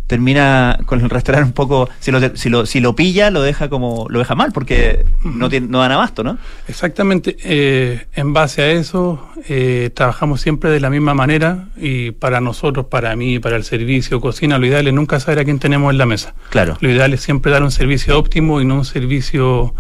termina 0.08 0.80
con 0.86 1.02
el 1.02 1.10
restaurante 1.10 1.48
un 1.48 1.54
poco, 1.54 1.90
si 2.00 2.12
lo, 2.12 2.36
si 2.36 2.50
lo, 2.50 2.66
si 2.66 2.80
lo 2.80 2.96
pilla, 2.96 3.32
lo 3.32 3.42
deja 3.42 3.70
como, 3.70 4.06
lo 4.10 4.20
deja 4.20 4.36
mal, 4.36 4.52
porque 4.52 5.06
no, 5.24 5.50
tiene, 5.50 5.68
no 5.68 5.80
dan 5.80 5.92
abasto, 5.92 6.24
¿no? 6.24 6.38
Exactamente, 6.68 7.38
eh, 7.44 8.06
en 8.14 8.34
base 8.34 8.62
a 8.62 8.72
eso 8.72 9.28
eh, 9.48 9.90
trabajamos 9.94 10.42
siempre 10.42 10.70
de 10.70 10.80
la 10.80 10.90
misma 10.90 11.14
manera 11.14 11.70
y 11.78 12.12
para 12.12 12.42
nosotros, 12.42 12.86
para 12.88 13.16
mí, 13.16 13.40
para 13.40 13.56
el 13.56 13.64
servicio, 13.64 14.22
cocina, 14.22 14.58
lo 14.58 14.68
ideal 14.68 14.88
es 14.88 14.94
nunca 14.94 15.20
saber 15.20 15.40
a 15.40 15.44
quién 15.44 15.60
tenemos 15.60 15.92
en 15.92 15.98
la 15.98 16.06
mesa. 16.06 16.36
Claro. 16.50 16.78
Lo 16.80 16.92
ideal 16.92 17.14
es 17.14 17.22
siempre 17.22 17.52
dar 17.52 17.64
un 17.64 17.72
servicio 17.72 18.18
óptimo 18.18 18.62
y 18.62 18.66
no 18.66 18.76
un 18.76 18.86
servicio 18.86 19.74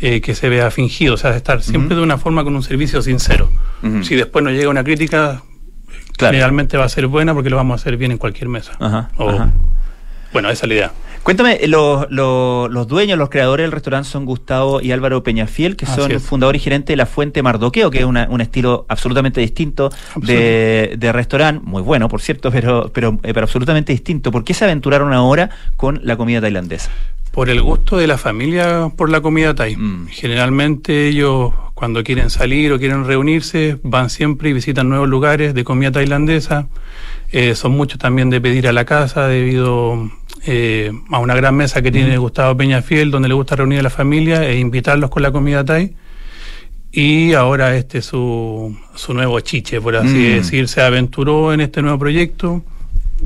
eh, 0.00 0.20
que 0.20 0.34
se 0.34 0.48
vea 0.48 0.70
fingido, 0.70 1.14
o 1.14 1.16
sea, 1.16 1.34
estar 1.36 1.62
siempre 1.62 1.96
de 1.96 2.02
una 2.02 2.18
forma 2.18 2.44
con 2.44 2.54
un 2.54 2.62
servicio 2.62 3.02
sincero. 3.02 3.50
Si 4.02 4.16
después 4.16 4.44
nos 4.44 4.52
llega 4.54 4.68
una 4.68 4.82
crítica, 4.82 5.42
Claro. 6.18 6.32
generalmente 6.32 6.76
va 6.76 6.84
a 6.84 6.88
ser 6.90 7.06
buena 7.06 7.32
porque 7.32 7.48
lo 7.48 7.56
vamos 7.56 7.80
a 7.80 7.80
hacer 7.80 7.96
bien 7.96 8.12
en 8.12 8.18
cualquier 8.18 8.48
mesa. 8.50 8.72
Ajá, 8.78 9.08
O- 9.16 9.30
ajá. 9.30 9.50
Bueno, 10.32 10.50
esa 10.50 10.66
es 10.66 10.68
la 10.68 10.74
idea. 10.74 10.92
Cuéntame, 11.22 11.54
eh, 11.54 11.68
los, 11.68 12.06
los, 12.10 12.70
los 12.70 12.86
dueños, 12.86 13.18
los 13.18 13.28
creadores 13.30 13.64
del 13.64 13.72
restaurante 13.72 14.08
son 14.08 14.24
Gustavo 14.26 14.80
y 14.82 14.92
Álvaro 14.92 15.22
Peñafiel, 15.22 15.74
que 15.76 15.84
Así 15.86 15.94
son 16.00 16.12
es. 16.12 16.22
fundador 16.22 16.54
y 16.54 16.58
gerente 16.58 16.92
de 16.92 16.96
La 16.98 17.06
Fuente 17.06 17.42
Mardoqueo, 17.42 17.90
que 17.90 17.98
es 18.00 18.04
una- 18.04 18.26
un 18.30 18.40
estilo 18.42 18.84
absolutamente 18.88 19.40
distinto 19.40 19.90
de, 20.16 20.94
de 20.98 21.12
restaurante, 21.12 21.62
muy 21.64 21.82
bueno, 21.82 22.08
por 22.08 22.20
cierto, 22.20 22.50
pero, 22.50 22.90
pero, 22.92 23.18
eh, 23.22 23.32
pero 23.34 23.42
absolutamente 23.44 23.92
distinto. 23.92 24.30
¿Por 24.30 24.44
qué 24.44 24.52
se 24.54 24.64
aventuraron 24.64 25.12
ahora 25.12 25.48
con 25.76 26.00
la 26.02 26.16
comida 26.16 26.40
tailandesa? 26.42 26.90
Por 27.38 27.50
el 27.50 27.62
gusto 27.62 27.96
de 27.98 28.08
la 28.08 28.18
familia 28.18 28.90
por 28.96 29.10
la 29.10 29.20
comida 29.20 29.54
thai. 29.54 29.76
Mm. 29.76 30.08
Generalmente 30.08 31.06
ellos 31.06 31.52
cuando 31.72 32.02
quieren 32.02 32.30
salir 32.30 32.72
o 32.72 32.80
quieren 32.80 33.04
reunirse 33.04 33.78
van 33.84 34.10
siempre 34.10 34.50
y 34.50 34.52
visitan 34.52 34.88
nuevos 34.88 35.08
lugares 35.08 35.54
de 35.54 35.62
comida 35.62 35.92
tailandesa. 35.92 36.66
Eh, 37.30 37.54
son 37.54 37.76
muchos 37.76 38.00
también 38.00 38.28
de 38.28 38.40
pedir 38.40 38.66
a 38.66 38.72
la 38.72 38.84
casa 38.84 39.28
debido 39.28 40.10
eh, 40.46 40.90
a 41.12 41.20
una 41.20 41.36
gran 41.36 41.54
mesa 41.54 41.80
que 41.80 41.92
tiene 41.92 42.18
Gustavo 42.18 42.56
Peñafiel 42.56 43.12
donde 43.12 43.28
le 43.28 43.34
gusta 43.34 43.54
reunir 43.54 43.78
a 43.78 43.82
la 43.84 43.90
familia 43.90 44.44
e 44.44 44.58
invitarlos 44.58 45.08
con 45.08 45.22
la 45.22 45.30
comida 45.30 45.64
thai. 45.64 45.94
Y 46.90 47.34
ahora 47.34 47.76
este 47.76 47.98
es 47.98 48.06
su, 48.06 48.76
su 48.96 49.14
nuevo 49.14 49.38
chiche, 49.38 49.80
por 49.80 49.94
así 49.94 50.08
Mm. 50.08 50.34
decir, 50.38 50.66
se 50.66 50.80
aventuró 50.80 51.52
en 51.52 51.60
este 51.60 51.82
nuevo 51.82 52.00
proyecto 52.00 52.64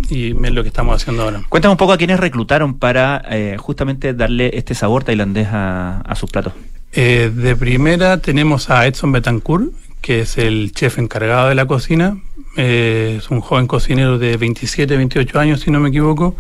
y 0.09 0.31
es 0.31 0.53
lo 0.53 0.63
que 0.63 0.69
estamos 0.69 1.01
haciendo 1.01 1.23
ahora. 1.25 1.43
Cuéntame 1.49 1.73
un 1.73 1.79
poco 1.79 1.93
a 1.93 1.99
quiénes 1.99 2.21
reclutaron 2.21 2.79
para 2.79 3.23
eh, 3.31 3.57
justamente 3.59 4.15
darle 4.15 4.51
este 4.55 4.75
sabor 4.75 5.05
tailandés 5.05 5.49
a, 5.51 6.01
a 6.01 6.15
sus 6.15 6.31
platos. 6.31 6.53
Eh, 6.93 7.31
de 7.35 7.57
primera 7.57 8.19
tenemos 8.19 8.69
a 8.71 8.87
Edson 8.87 9.13
Betancourt, 9.13 9.73
que 10.03 10.21
es 10.21 10.37
el 10.37 10.73
chef 10.73 10.99
encargado 10.99 11.49
de 11.49 11.55
la 11.55 11.67
cocina. 11.67 12.19
Eh, 12.57 13.15
es 13.19 13.31
un 13.31 13.41
joven 13.41 13.67
cocinero 13.67 14.19
de 14.19 14.37
27, 14.37 14.97
28 14.97 15.41
años, 15.41 15.61
si 15.61 15.71
no 15.71 15.81
me 15.81 15.89
equivoco, 15.89 16.37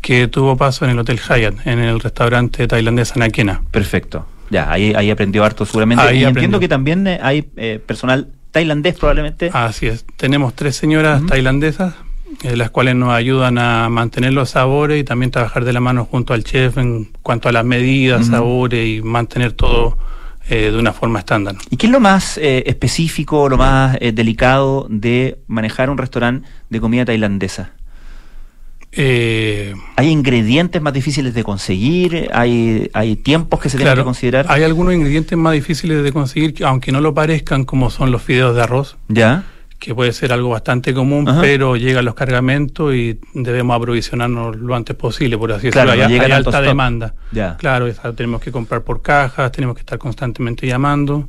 que 0.00 0.26
tuvo 0.26 0.56
paso 0.56 0.84
en 0.84 0.90
el 0.90 0.98
Hotel 0.98 1.20
Hyatt, 1.20 1.66
en 1.66 1.78
el 1.78 2.00
restaurante 2.00 2.66
tailandés 2.66 3.14
Anakena. 3.14 3.62
Perfecto. 3.70 4.26
Ya, 4.50 4.70
ahí, 4.70 4.92
ahí 4.94 5.10
aprendió 5.10 5.44
harto 5.44 5.64
seguramente. 5.64 6.02
Ahí 6.02 6.18
y 6.18 6.24
aprendió. 6.24 6.40
entiendo 6.40 6.60
que 6.60 6.68
también 6.68 7.06
eh, 7.06 7.18
hay 7.22 7.48
eh, 7.56 7.80
personal 7.84 8.28
tailandés 8.50 8.96
probablemente. 8.96 9.50
Así 9.52 9.86
es. 9.86 10.04
Tenemos 10.16 10.54
tres 10.54 10.74
señoras 10.76 11.24
tailandesas, 11.26 11.94
eh, 12.42 12.56
las 12.56 12.70
cuales 12.70 12.94
nos 12.94 13.10
ayudan 13.10 13.58
a 13.58 13.88
mantener 13.88 14.32
los 14.32 14.50
sabores 14.50 15.00
y 15.00 15.04
también 15.04 15.30
trabajar 15.30 15.64
de 15.64 15.72
la 15.72 15.80
mano 15.80 16.04
junto 16.04 16.34
al 16.34 16.44
chef 16.44 16.78
en 16.78 17.10
cuanto 17.22 17.48
a 17.48 17.52
las 17.52 17.64
medidas, 17.64 18.26
sabores 18.26 18.86
y 18.88 19.02
mantener 19.02 19.52
todo 19.52 19.98
eh, 20.48 20.70
de 20.70 20.78
una 20.78 20.92
forma 20.92 21.20
estándar. 21.20 21.56
¿Y 21.70 21.76
qué 21.76 21.86
es 21.86 21.92
lo 21.92 22.00
más 22.00 22.38
eh, 22.38 22.64
específico, 22.66 23.48
lo 23.48 23.56
más 23.56 23.98
delicado 24.00 24.86
de 24.90 25.38
manejar 25.46 25.90
un 25.90 25.98
restaurante 25.98 26.48
de 26.68 26.80
comida 26.80 27.04
tailandesa? 27.04 27.72
Eh, 28.94 29.74
¿Hay 29.96 30.08
ingredientes 30.08 30.80
más 30.82 30.92
difíciles 30.92 31.32
de 31.32 31.42
conseguir? 31.42 32.28
¿Hay, 32.34 32.90
hay 32.92 33.16
tiempos 33.16 33.58
que 33.58 33.70
se 33.70 33.78
tienen 33.78 33.94
que 33.96 34.04
considerar? 34.04 34.46
Hay 34.50 34.62
algunos 34.62 34.92
ingredientes 34.92 35.36
más 35.38 35.54
difíciles 35.54 36.04
de 36.04 36.12
conseguir, 36.12 36.52
que, 36.52 36.64
aunque 36.64 36.92
no 36.92 37.00
lo 37.00 37.14
parezcan, 37.14 37.64
como 37.64 37.88
son 37.88 38.10
los 38.10 38.22
fideos 38.22 38.54
de 38.54 38.62
arroz, 38.62 38.98
¿Ya? 39.08 39.44
Que 39.82 39.96
puede 39.96 40.12
ser 40.12 40.32
algo 40.32 40.50
bastante 40.50 40.94
común, 40.94 41.28
Ajá. 41.28 41.40
pero 41.40 41.74
llegan 41.74 42.04
los 42.04 42.14
cargamentos 42.14 42.94
y 42.94 43.18
debemos 43.34 43.76
aprovisionarnos 43.76 44.54
lo 44.54 44.76
antes 44.76 44.94
posible, 44.94 45.36
por 45.36 45.50
así 45.50 45.66
decirlo. 45.66 45.90
Hay, 45.90 46.00
alta 46.00 46.60
demanda. 46.60 47.14
Ya. 47.32 47.56
Claro, 47.56 47.92
tenemos 48.14 48.40
que 48.40 48.52
comprar 48.52 48.82
por 48.82 49.02
cajas, 49.02 49.50
tenemos 49.50 49.74
que 49.74 49.80
estar 49.80 49.98
constantemente 49.98 50.68
llamando. 50.68 51.28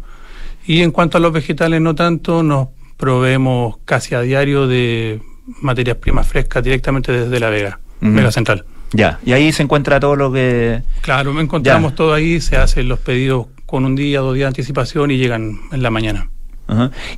Y 0.68 0.84
en 0.84 0.92
cuanto 0.92 1.18
a 1.18 1.20
los 1.20 1.34
vegetales, 1.34 1.82
no 1.82 1.96
tanto, 1.96 2.44
nos 2.44 2.68
proveemos 2.96 3.78
casi 3.86 4.14
a 4.14 4.22
diario 4.22 4.68
de 4.68 5.20
materias 5.62 5.98
primas 5.98 6.28
frescas 6.28 6.64
directamente 6.64 7.12
desde 7.12 7.40
La 7.40 7.50
Vega. 7.50 7.80
Vega 8.02 8.32
Central. 8.32 8.66
Ya, 8.92 9.20
y 9.26 9.34
ahí 9.34 9.52
se 9.52 9.64
encuentra 9.64 10.00
todo 10.00 10.16
lo 10.16 10.32
que... 10.32 10.84
Claro, 11.02 11.40
encontramos 11.42 11.96
todo 11.96 12.14
ahí, 12.14 12.40
se 12.40 12.58
hacen 12.58 12.88
los 12.88 13.00
pedidos 13.00 13.48
con 13.66 13.84
un 13.84 13.96
día, 13.96 14.20
dos 14.20 14.36
días 14.36 14.44
de 14.44 14.50
anticipación 14.50 15.10
y 15.10 15.18
llegan 15.18 15.60
en 15.72 15.82
la 15.82 15.90
mañana. 15.90 16.30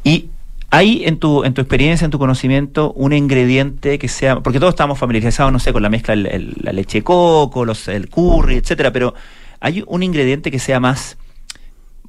Y 0.05 0.29
¿Hay 0.75 1.03
en 1.05 1.19
tu, 1.19 1.45
en 1.45 1.53
tu 1.53 1.61
experiencia, 1.61 2.03
en 2.03 2.11
tu 2.11 2.19
conocimiento, 2.19 2.91
un 2.97 3.13
ingrediente 3.13 3.97
que 3.97 4.09
sea, 4.09 4.41
porque 4.41 4.59
todos 4.59 4.73
estamos 4.73 4.99
familiarizados, 4.99 5.53
no 5.53 5.59
sé, 5.59 5.71
con 5.71 5.81
la 5.81 5.89
mezcla, 5.89 6.17
la 6.17 6.73
leche 6.73 6.97
de 6.97 7.03
coco, 7.05 7.63
los, 7.63 7.87
el 7.87 8.09
curry, 8.09 8.57
etcétera, 8.57 8.91
pero 8.91 9.13
¿hay 9.61 9.85
un 9.87 10.03
ingrediente 10.03 10.51
que 10.51 10.59
sea 10.59 10.81
más, 10.81 11.15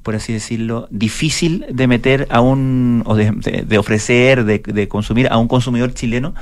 por 0.03 0.15
así 0.15 0.33
decirlo, 0.33 0.89
difícil 0.91 1.65
de 1.71 1.87
meter 1.87 2.27
a 2.29 2.41
un, 2.41 3.03
o 3.05 3.15
de, 3.15 3.77
ofrecer, 3.77 4.43
de, 4.43 4.87
consumir 4.89 5.29
a 5.31 5.37
un 5.37 5.47
consumidor 5.47 5.93
chileno? 5.93 6.35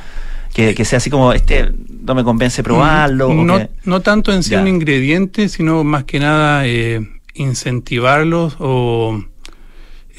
Que, 0.51 0.83
sea 0.83 0.97
así 0.97 1.11
como, 1.11 1.31
este 1.31 1.73
no 2.01 2.15
me 2.15 2.23
convence 2.23 2.63
probarlo. 2.63 3.31
No, 3.31 3.59
no 3.83 3.99
tanto 3.99 4.33
en 4.33 4.41
sí 4.41 4.55
un 4.55 4.67
ingrediente, 4.67 5.47
sino 5.47 5.83
más 5.83 6.05
que 6.05 6.19
nada 6.19 6.65
eh, 6.65 7.07
incentivarlos 7.35 8.55
o... 8.57 9.23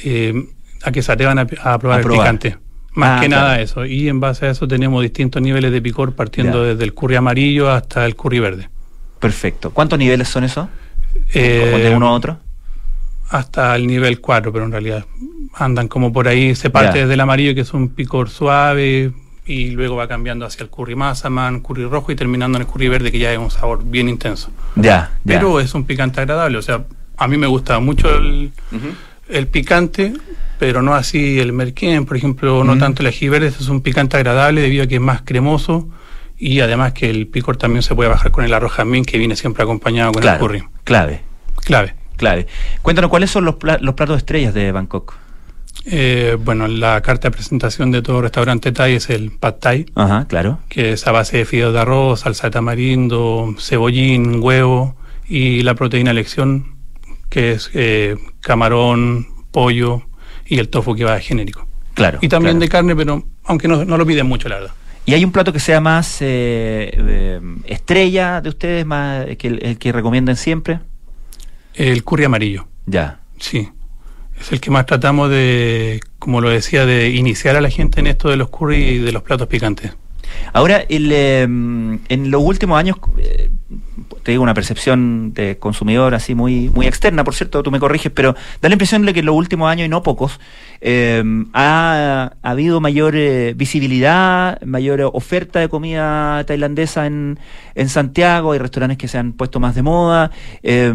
Eh, 0.05 0.51
a 0.87 0.93
que 0.93 1.03
se 1.03 1.13
atrevan 1.13 1.39
a, 1.39 1.79
probar 1.79 2.01
el 2.01 2.07
picante. 2.07 2.57
Más 2.93 3.19
ah, 3.19 3.21
que 3.21 3.29
nada 3.29 3.61
eso. 3.61 3.85
Y 3.85 4.09
en 4.09 4.21
base 4.21 4.47
a 4.47 4.51
eso 4.51 4.69
tenemos 4.69 5.03
distintos 5.03 5.43
niveles 5.43 5.73
de 5.73 5.83
picor 5.83 6.15
partiendo 6.15 6.63
desde 6.63 6.85
el 6.85 6.95
curry 6.95 7.17
amarillo 7.17 7.71
hasta 7.71 8.07
el 8.07 8.15
curry 8.15 8.39
verde. 8.39 8.71
Perfecto. 9.19 9.71
¿Cuántos 9.73 9.99
niveles 9.99 10.29
son 10.29 10.45
esos? 10.45 10.69
Eh, 11.35 11.81
¿De 11.83 11.95
uno 11.95 12.09
a 12.09 12.13
otro? 12.13 12.39
Hasta 13.29 13.75
el 13.75 13.87
nivel 13.87 14.21
4, 14.21 14.53
pero 14.53 14.65
en 14.65 14.71
realidad 14.71 15.05
andan 15.55 15.89
como 15.89 16.13
por 16.13 16.29
ahí. 16.29 16.55
Se 16.55 16.71
parte 16.71 17.01
desde 17.01 17.15
el 17.15 17.21
amarillo, 17.21 17.55
que 17.55 17.63
es 17.63 17.75
un 17.75 17.89
picor 17.89 18.31
suave, 18.31 19.13
y 19.45 19.71
luego 19.71 19.97
va 19.97 20.07
cambiando 20.07 20.47
hacia 20.47 20.63
el 20.63 20.71
curry 20.71 20.95
masaman, 20.95 21.61
curry 21.61 21.87
rojo 21.87 22.13
y 22.13 22.17
terminando 22.17 22.59
en 22.59 22.63
el 22.63 22.69
curry 22.69 22.89
verde, 22.89 23.11
que 23.11 23.19
ya 23.19 23.33
es 23.33 23.39
un 23.39 23.51
sabor 23.51 23.85
bien 23.85 24.09
intenso. 24.09 24.51
Ya, 24.77 25.19
Pero 25.25 25.59
es 25.59 25.75
un 25.75 25.85
picante 25.85 26.21
agradable. 26.21 26.59
O 26.59 26.63
sea, 26.63 26.85
a 27.17 27.27
mí 27.27 27.37
me 27.37 27.49
gusta 27.49 27.81
mucho 27.81 28.15
el, 28.15 28.53
el 29.29 29.47
picante, 29.47 30.13
pero 30.59 30.83
no 30.83 30.95
así 30.95 31.39
el 31.39 31.53
merquén, 31.53 32.07
por 32.07 32.17
ejemplo, 32.17 32.65
no 32.65 32.79
tanto 32.79 33.03
el 33.03 33.09
ají 33.09 33.29
verde, 33.29 33.49
es 33.49 33.69
un 33.69 33.81
picante 33.81 34.17
agradable 34.17 34.61
debido 34.61 34.85
a 34.85 34.87
que 34.87 34.97
es 34.97 35.01
más 35.01 35.23
cremoso 35.23 35.89
y 36.39 36.61
además 36.61 36.93
que 36.93 37.11
el 37.11 37.27
picor 37.27 37.57
también 37.57 37.83
se 37.83 37.95
puede 37.95 38.11
bajar 38.11 38.31
con 38.31 38.45
el 38.45 38.53
arroz 38.53 38.73
jamín 38.73 39.05
que 39.05 39.19
viene 39.19 39.37
siempre 39.37 39.63
acompañado 39.63 40.13
con 40.13 40.23
el 40.23 40.39
curry. 40.39 40.65
Clave. 40.85 41.23
Clave. 41.65 41.95
Clave. 42.17 42.47
Cuéntanos, 42.83 43.11
¿cuáles 43.11 43.31
son 43.31 43.45
los, 43.45 43.57
los 43.81 43.95
platos 43.95 44.19
estrellas 44.19 44.55
de 44.55 44.73
Bangkok? 44.73 45.15
Eh, 45.85 46.37
bueno, 46.43 46.67
la 46.67 47.01
carta 47.03 47.29
de 47.29 47.33
presentación 47.33 47.91
de 47.91 48.03
todo 48.03 48.23
restaurante 48.23 48.73
Thai 48.73 48.95
es 48.95 49.11
el 49.11 49.31
Pad 49.31 49.55
Thai. 49.55 49.87
Ajá, 49.95 50.27
claro. 50.27 50.59
Que 50.69 50.93
es 50.93 51.07
a 51.07 51.13
base 51.13 51.39
de 51.39 51.45
fideos 51.45 51.73
de 51.73 51.81
arroz, 51.81 52.21
salsa 52.21 52.49
de 52.49 52.53
tamarindo, 52.53 53.55
cebollín, 53.59 54.43
huevo 54.43 54.97
y 55.29 55.63
la 55.63 55.75
proteína 55.75 56.11
elección, 56.11 56.76
que 57.29 57.53
es 57.53 57.71
eh, 57.75 58.17
camarón, 58.41 59.27
pollo, 59.51 60.03
y 60.47 60.59
el 60.59 60.69
tofu 60.69 60.95
que 60.95 61.05
va 61.05 61.19
genérico. 61.21 61.67
Claro. 61.95 62.19
Y 62.21 62.29
también 62.29 62.59
de 62.59 62.69
carne, 62.69 62.95
pero 62.95 63.25
aunque 63.45 63.69
no, 63.69 63.85
lo 63.85 64.07
piden 64.07 64.27
mucho, 64.27 64.49
la 64.49 64.57
verdad. 64.57 64.73
¿Y 65.07 65.15
hay 65.15 65.25
un 65.25 65.33
plato 65.33 65.53
que 65.53 65.61
sea 65.61 65.81
más 65.81 66.19
eh, 66.21 67.41
estrella 67.65 68.41
de 68.41 68.49
ustedes, 68.49 68.85
más 68.85 69.25
que 69.37 69.49
el, 69.49 69.79
que 69.79 69.93
recomiendan 69.93 70.37
siempre? 70.37 70.81
El 71.75 72.03
curry 72.03 72.25
amarillo. 72.25 72.67
Ya. 72.87 73.21
Sí. 73.39 73.69
Es 74.41 74.53
el 74.53 74.61
que 74.61 74.71
más 74.71 74.85
tratamos 74.87 75.31
de, 75.31 76.01
como 76.19 76.41
lo 76.41 76.51
decía, 76.51 76.85
de 76.87 77.11
iniciar 77.11 77.57
a 77.57 77.61
la 77.61 77.71
gente 77.71 78.01
en 78.01 78.09
esto 78.09 78.29
de 78.29 78.37
los 78.37 78.51
curry 78.51 78.77
y 78.77 78.99
de 78.99 79.13
los 79.13 79.23
platos 79.23 79.47
picantes. 79.49 79.93
Ahora, 80.53 80.85
el, 80.89 81.11
em, 81.13 82.01
en 82.09 82.31
los 82.31 82.43
últimos 82.43 82.79
años, 82.79 82.97
eh, 83.19 83.51
te 84.27 84.33
digo 84.33 84.43
una 84.43 84.55
percepción 84.55 85.33
de 85.35 85.57
consumidor 85.57 86.13
así 86.17 86.35
muy, 86.35 86.69
muy 86.71 86.89
externa, 86.89 87.23
por 87.23 87.37
cierto, 87.37 87.63
tú 87.63 87.71
me 87.71 87.79
corriges, 87.79 88.11
pero 88.11 88.35
da 88.61 88.69
la 88.69 88.75
impresión 88.75 89.07
de 89.07 89.15
que 89.15 89.21
en 89.21 89.27
los 89.27 89.37
últimos 89.37 89.71
años, 89.71 89.87
y 89.87 89.89
no 89.89 90.03
pocos, 90.03 90.41
eh, 90.81 91.23
ha, 91.53 92.33
habido 92.43 92.81
mayor 92.81 93.15
eh, 93.17 93.55
visibilidad, 93.57 94.61
mayor 94.63 95.01
oferta 95.13 95.61
de 95.61 95.69
comida 95.69 96.45
tailandesa 96.45 97.07
en, 97.07 97.39
en, 97.75 97.89
Santiago, 97.89 98.53
hay 98.53 98.59
restaurantes 98.59 98.99
que 98.99 99.09
se 99.09 99.19
han 99.19 99.33
puesto 99.33 99.61
más 99.61 99.75
de 99.75 99.83
moda, 99.83 100.31
eh, 100.63 100.93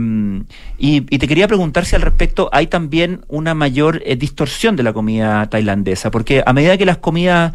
y, 0.78 1.02
te 1.02 1.28
quería 1.28 1.48
preguntar 1.48 1.86
si 1.86 1.96
al 1.96 2.02
respecto 2.02 2.50
hay 2.52 2.68
también 2.68 3.22
una 3.28 3.54
mayor 3.54 4.04
distorsión 4.18 4.76
de 4.76 4.84
la 4.84 4.94
comida 4.94 5.48
tailandesa, 5.50 6.10
porque 6.10 6.44
a 6.46 6.54
medida 6.54 6.78
que 6.78 6.86
las 6.86 6.98
comidas 6.98 7.54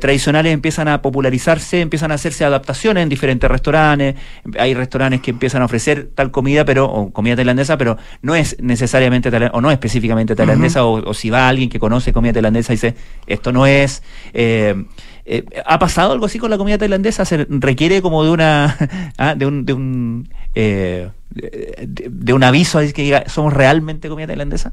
tradicionales 0.00 0.54
empiezan 0.54 0.88
a 0.88 1.02
popularizarse, 1.02 1.80
empiezan 1.80 2.10
a 2.10 2.14
hacerse 2.14 2.44
adaptaciones 2.44 3.02
en 3.02 3.08
diferentes 3.10 3.50
restaurantes, 3.50 4.14
hay 4.58 4.72
restaurantes 4.72 5.20
que 5.20 5.32
empiezan 5.32 5.60
a 5.60 5.66
ofrecer 5.66 6.10
tal 6.14 6.30
comida, 6.30 6.64
pero, 6.64 6.86
o 6.86 7.12
comida 7.12 7.36
tailandesa, 7.36 7.76
pero 7.76 7.98
no 8.22 8.34
es 8.34 8.56
necesariamente 8.60 9.30
o 9.52 9.60
no 9.60 9.70
específicamente 9.70 10.34
tailandesa, 10.34 10.84
o, 10.84 11.14
si 11.14 11.30
va 11.30 11.48
alguien 11.48 11.61
que 11.68 11.78
conoce 11.78 12.12
comida 12.12 12.32
tailandesa 12.32 12.72
dice, 12.72 12.94
esto 13.26 13.52
no 13.52 13.66
es. 13.66 14.02
Eh, 14.32 14.84
eh, 15.24 15.44
¿Ha 15.66 15.78
pasado 15.78 16.12
algo 16.12 16.26
así 16.26 16.38
con 16.38 16.50
la 16.50 16.58
comida 16.58 16.78
tailandesa? 16.78 17.24
¿Se 17.24 17.46
requiere 17.48 18.02
como 18.02 18.24
de 18.24 18.30
una 18.30 18.76
ah, 19.18 19.34
de 19.34 19.46
un, 19.46 19.64
de 19.64 19.72
un, 19.72 20.28
eh, 20.54 21.08
de, 21.30 22.32
un 22.32 22.44
aviso 22.44 22.80
que 22.94 23.02
diga 23.02 23.24
somos 23.28 23.52
realmente 23.52 24.08
comida 24.08 24.26
tailandesa? 24.26 24.72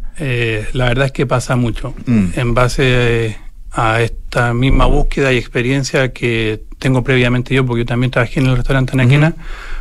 la 0.74 0.86
verdad 0.86 1.06
es 1.06 1.12
que 1.12 1.26
pasa 1.26 1.56
mucho. 1.56 1.94
Mm. 2.06 2.28
En 2.36 2.54
base 2.54 3.38
a 3.72 4.02
esta 4.02 4.54
misma 4.54 4.86
búsqueda 4.86 5.32
y 5.32 5.38
experiencia 5.38 6.12
que 6.12 6.64
tengo 6.80 7.04
previamente 7.04 7.54
yo, 7.54 7.66
porque 7.66 7.82
yo 7.82 7.86
también 7.86 8.12
trabajé 8.12 8.40
en 8.40 8.48
el 8.48 8.56
restaurante 8.56 8.94
Anaquena, 8.94 9.36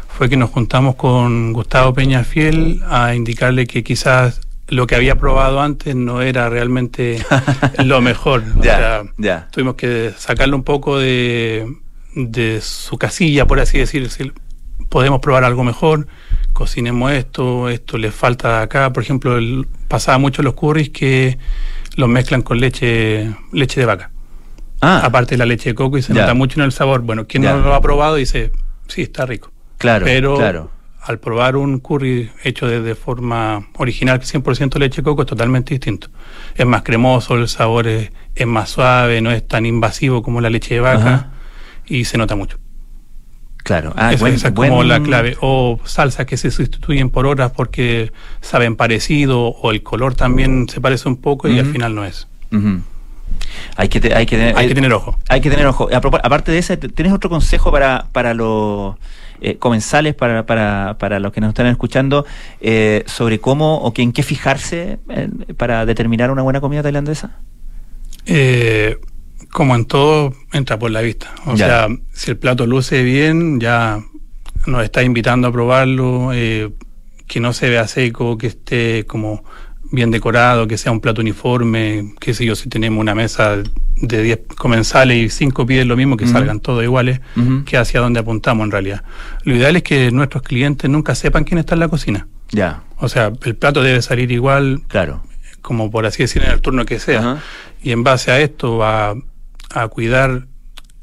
fue 0.09 0.29
que 0.29 0.37
nos 0.37 0.51
juntamos 0.51 0.97
con 0.97 1.53
Gustavo 1.53 1.95
Peña 1.95 2.25
Fiel 2.25 2.83
a 2.89 3.15
indicarle 3.15 3.67
que 3.67 3.85
quizás 3.85 4.41
lo 4.69 4.87
que 4.87 4.95
había 4.95 5.17
probado 5.17 5.61
antes 5.61 5.97
no 5.97 6.21
era 6.23 6.49
realmente 6.49 7.25
lo 7.85 8.01
mejor. 8.03 8.43
ya, 8.63 9.03
ya. 9.17 9.49
Tuvimos 9.51 9.75
que 9.75 10.13
sacarlo 10.17 10.57
un 10.57 10.65
poco 10.65 10.99
de, 10.99 11.67
de 12.15 12.61
su 12.61 12.99
casilla, 12.99 13.47
por 13.47 13.61
así 13.61 13.79
decir. 13.79 14.33
podemos 14.89 15.21
probar 15.21 15.45
algo 15.45 15.65
mejor, 15.65 16.07
cocinemos 16.53 17.13
esto, 17.13 17.69
esto 17.69 17.99
le 17.99 18.11
falta 18.11 18.63
acá. 18.63 18.93
Por 18.93 19.03
ejemplo, 19.03 19.39
pasaba 19.89 20.19
mucho 20.19 20.43
los 20.43 20.55
curries 20.55 20.91
que 20.91 21.39
los 21.97 22.09
mezclan 22.09 22.43
con 22.43 22.61
leche, 22.61 23.35
leche 23.53 23.81
de 23.81 23.87
vaca. 23.87 24.11
Ah. 24.81 25.01
Aparte 25.03 25.35
de 25.35 25.39
la 25.39 25.47
leche 25.47 25.71
de 25.71 25.75
coco 25.75 25.99
y 25.99 26.03
se 26.03 26.15
nota 26.15 26.35
mucho 26.35 26.61
en 26.61 26.65
el 26.65 26.73
sabor. 26.73 27.01
Bueno, 27.01 27.27
quien 27.27 27.43
no 27.43 27.59
lo 27.59 27.75
ha 27.75 27.81
probado 27.81 28.15
dice, 28.15 28.53
sí, 28.87 29.03
está 29.03 29.27
rico. 29.27 29.51
Claro, 29.79 30.05
Pero 30.05 30.37
claro. 30.37 30.71
Al 31.09 31.19
probar 31.19 31.57
un 31.57 31.81
curry 31.81 32.31
hecho 32.45 32.69
de, 32.69 32.95
forma 32.95 33.67
original, 33.79 34.21
100% 34.21 34.79
leche 34.79 34.97
de 34.97 35.05
coco, 35.05 35.23
es 35.23 35.29
totalmente 35.29 35.73
distinto. 35.73 36.09
Es 36.55 36.67
más 36.67 36.83
cremoso, 36.83 37.35
el 37.35 37.49
sabor 37.49 37.87
es, 37.87 38.11
más 38.47 38.69
suave, 38.69 39.23
no 39.23 39.31
es 39.31 39.49
tan 39.49 39.65
invasivo 39.65 40.23
como 40.23 40.43
la 40.43 40.51
leche 40.51 40.75
de 40.75 40.81
vaca 40.81 41.31
y 41.87 42.05
se 42.05 42.19
nota 42.19 42.37
mucho. 42.37 42.59
Claro, 43.65 43.95
ah, 43.97 44.13
esa, 44.13 44.29
es 44.29 44.51
como 44.53 44.85
la 44.85 45.01
clave. 45.01 45.39
O 45.41 45.81
salsas 45.85 46.27
que 46.27 46.37
se 46.37 46.51
sustituyen 46.51 47.09
por 47.09 47.27
horas 47.27 47.53
porque 47.57 48.13
saben 48.43 48.77
parecido 48.77 49.47
o 49.47 49.71
el 49.71 49.83
color 49.83 50.15
también 50.15 50.69
se 50.69 50.79
parece 50.83 51.09
un 51.09 51.17
poco 51.17 51.49
y 51.49 51.59
al 51.59 51.67
final 51.73 51.95
no 51.95 52.05
es. 52.05 52.29
Hay 53.77 53.89
que, 53.89 54.13
hay 54.15 54.27
que, 54.27 54.53
hay 54.55 54.69
que 54.69 54.75
tener 54.75 54.93
ojo. 54.93 55.19
Hay 55.31 55.41
que 55.41 55.49
tener 55.49 55.67
ojo. 55.67 55.89
Aparte 55.91 56.53
de 56.53 56.59
eso, 56.59 56.77
¿tienes 56.79 57.15
otro 57.15 57.31
consejo 57.31 57.73
para, 57.73 58.09
para 58.13 58.35
los 58.35 58.97
eh, 59.41 59.57
comensales, 59.57 60.15
para, 60.15 60.47
para, 60.47 60.97
para 60.99 61.21
los 61.21 61.33
que 61.33 61.41
nos 61.41 61.49
están 61.49 61.67
escuchando, 61.67 62.27
eh, 62.61 63.05
sobre 63.07 63.39
cómo 63.39 63.79
o 63.79 63.93
en 63.97 64.13
qué 64.13 64.23
fijarse 64.23 64.99
para 65.57 65.87
determinar 65.87 66.31
una 66.31 66.43
buena 66.43 66.61
comida 66.61 66.83
tailandesa? 66.83 67.39
Eh, 68.27 68.99
como 69.51 69.75
en 69.75 69.87
todo, 69.87 70.35
entra 70.53 70.79
por 70.79 70.91
la 70.91 71.01
vista. 71.01 71.35
O 71.47 71.57
sea, 71.57 71.89
si 72.13 72.33
el 72.33 72.37
plato 72.37 72.67
luce 72.67 73.03
bien, 73.03 73.61
ya 73.61 74.01
nos 74.67 74.85
está 74.85 75.03
invitando 75.03 75.49
a 75.49 75.53
probarlo, 75.53 76.33
eh, 76.33 76.71
que 77.27 77.41
no 77.41 77.53
se 77.53 77.69
vea 77.69 77.87
seco, 77.87 78.37
que 78.37 78.49
esté 78.49 79.05
como 79.07 79.45
bien 79.91 80.11
decorado, 80.11 80.67
que 80.67 80.77
sea 80.77 80.93
un 80.93 81.01
plato 81.01 81.21
uniforme, 81.21 82.15
qué 82.21 82.35
sé 82.35 82.45
yo, 82.45 82.55
si 82.55 82.69
tenemos 82.69 83.01
una 83.01 83.15
mesa 83.15 83.57
de 83.97 84.23
10 84.23 84.41
comensales 84.57 85.17
y 85.17 85.29
5 85.29 85.67
piden 85.67 85.89
lo 85.89 85.97
mismo, 85.97 86.17
que 86.17 86.27
salgan 86.27 86.61
todos 86.61 86.85
iguales, 86.85 87.21
que 87.65 87.77
hacia 87.77 88.01
dónde 88.01 88.21
apuntamos 88.21 88.65
en 88.65 88.71
realidad. 88.71 89.03
Lo 89.45 89.57
ideal 89.57 89.77
es 89.77 89.83
que 89.83 90.11
nuestros 90.11 90.43
clientes 90.43 90.89
nunca 90.91 91.15
sepan 91.15 91.45
quién 91.45 91.59
está 91.59 91.75
en 91.75 91.81
la 91.81 91.89
cocina. 91.89 92.29
Ya. 92.51 92.83
O 92.99 93.09
sea, 93.09 93.33
el 93.45 93.57
plato 93.57 93.83
debe 93.83 94.03
salir 94.03 94.31
igual, 94.31 94.83
claro. 94.89 95.23
como 95.63 95.91
por 95.91 96.07
así 96.07 96.23
decir, 96.23 96.43
en 96.43 96.51
el 96.51 96.61
turno 96.61 96.85
que 96.85 96.99
sea. 96.99 97.39
Y 97.83 97.93
en 97.93 98.05
base 98.05 98.31
a 98.31 98.41
esto 98.41 98.79
va 98.79 99.15
a 99.75 99.89
cuidar 99.89 100.47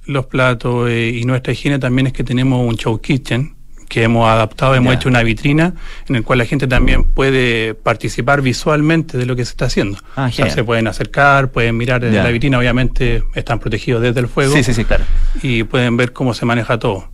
los 0.06 0.28
platos 0.28 0.90
eh, 0.90 1.10
y 1.10 1.26
nuestra 1.26 1.54
higiene 1.54 1.80
también 1.80 2.08
es 2.08 2.14
que 2.14 2.24
tenemos 2.24 2.68
un 2.68 2.76
show 2.76 3.00
kitchen 3.00 3.56
que 3.88 4.04
hemos 4.04 4.28
adaptado, 4.28 4.76
hemos 4.76 4.92
yeah. 4.92 5.00
hecho 5.00 5.10
una 5.10 5.24
vitrina 5.24 5.74
en 6.08 6.16
la 6.16 6.22
cual 6.22 6.40
la 6.40 6.46
gente 6.46 6.68
también 6.68 7.04
puede 7.04 7.74
participar 7.74 8.42
visualmente 8.42 9.18
de 9.18 9.26
lo 9.26 9.36
que 9.36 9.46
se 9.46 9.52
está 9.52 9.66
haciendo. 9.66 9.98
Ah, 10.16 10.32
se 10.32 10.64
pueden 10.64 10.88
acercar, 10.88 11.52
pueden 11.52 11.78
mirar 11.78 12.02
desde 12.02 12.22
la 12.22 12.30
vitrina, 12.30 12.58
obviamente 12.58 13.24
están 13.34 13.60
protegidos 13.60 14.02
desde 14.02 14.20
el 14.20 14.28
fuego. 14.28 14.56
Sí, 14.56 14.64
sí, 14.64 14.74
sí, 14.74 14.86
claro. 14.86 15.04
Y 15.42 15.64
pueden 15.64 15.98
ver 15.98 16.14
cómo 16.14 16.34
se 16.34 16.46
maneja 16.46 16.80
todo. 16.80 17.10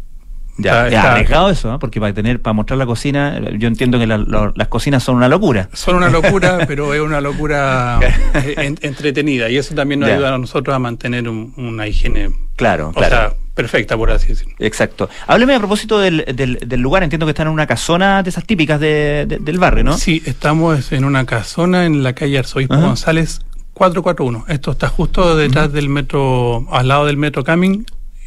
Ya, 0.57 0.88
está, 0.88 1.13
arriesgado 1.13 1.49
eso, 1.49 1.72
¿no? 1.72 1.80
porque 1.80 1.99
para 1.99 2.13
tener, 2.13 2.41
para 2.41 2.53
mostrar 2.53 2.78
la 2.78 2.86
cocina, 2.86 3.39
yo 3.57 3.67
entiendo 3.67 3.97
que 3.97 4.05
las 4.05 4.67
cocinas 4.67 5.01
son 5.01 5.15
una 5.15 5.28
locura. 5.28 5.69
Son 5.74 5.95
una 5.95 6.09
locura, 6.09 6.59
pero 6.67 6.93
es 6.93 7.01
una 7.01 7.22
locura 7.22 7.99
eh, 8.34 8.76
entretenida 8.82 9.49
y 9.49 9.57
eso 9.57 9.74
también 9.74 10.01
nos 10.01 10.09
ayuda 10.09 10.36
a 10.36 10.38
nosotros 10.38 10.76
a 10.76 10.80
mantener 10.80 11.28
un, 11.28 11.53
una 11.57 11.88
higiene. 11.88 12.32
Claro, 12.57 12.89
o 12.89 12.93
claro. 12.93 13.15
Sea, 13.15 13.34
perfecta, 13.62 13.95
por 13.97 14.12
así 14.12 14.28
decirlo. 14.28 14.55
Exacto. 14.59 15.09
Hábleme 15.28 15.55
a 15.55 15.59
propósito 15.59 15.99
del, 15.99 16.26
del, 16.36 16.80
lugar. 16.82 17.03
Entiendo 17.03 17.26
que 17.26 17.32
están 17.32 17.47
en 17.47 17.53
una 17.53 17.68
casona 17.68 18.24
de 18.24 18.30
esas 18.30 18.45
típicas 18.45 18.80
del 18.80 19.59
barrio, 19.59 19.84
¿no? 19.84 19.97
Sí, 19.97 20.22
estamos 20.26 20.91
en 20.91 21.05
una 21.05 21.26
casona 21.26 21.86
en 21.86 22.03
la 22.03 22.14
calle 22.14 22.39
Arzobispo 22.39 22.76
González 22.76 23.41
441. 23.74 24.45
Esto 24.47 24.72
está 24.72 24.88
justo 24.88 25.36
detrás 25.36 25.72
del 25.72 25.89
metro, 25.89 26.68
al 26.72 26.88
lado 26.88 27.05
del 27.05 27.18
metro 27.18 27.43
Camin 27.43 27.86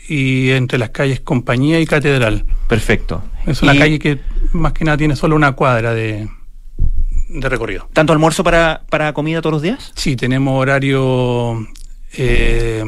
y 0.09 0.51
entre 0.51 0.78
las 0.78 0.91
calles 0.91 1.20
Compañía 1.20 1.80
y 1.80 1.87
Catedral. 1.87 2.45
Perfecto. 2.68 3.22
Es 3.47 3.62
una 3.62 3.76
calle 3.76 3.99
que 3.99 4.20
más 4.53 4.72
que 4.72 4.85
nada 4.85 4.97
tiene 4.97 5.16
solo 5.16 5.37
una 5.37 5.53
cuadra 5.53 5.95
de, 5.95 6.28
de 7.28 7.49
recorrido. 7.49 7.89
¿Tanto 7.93 8.12
almuerzo 8.12 8.45
para, 8.45 8.82
para 8.89 9.12
comida 9.12 9.41
todos 9.43 9.55
los 9.55 9.62
días? 9.62 9.93
Sí, 9.97 10.16
tenemos 10.16 10.61
horario 10.61 11.66
eh, 12.16 12.85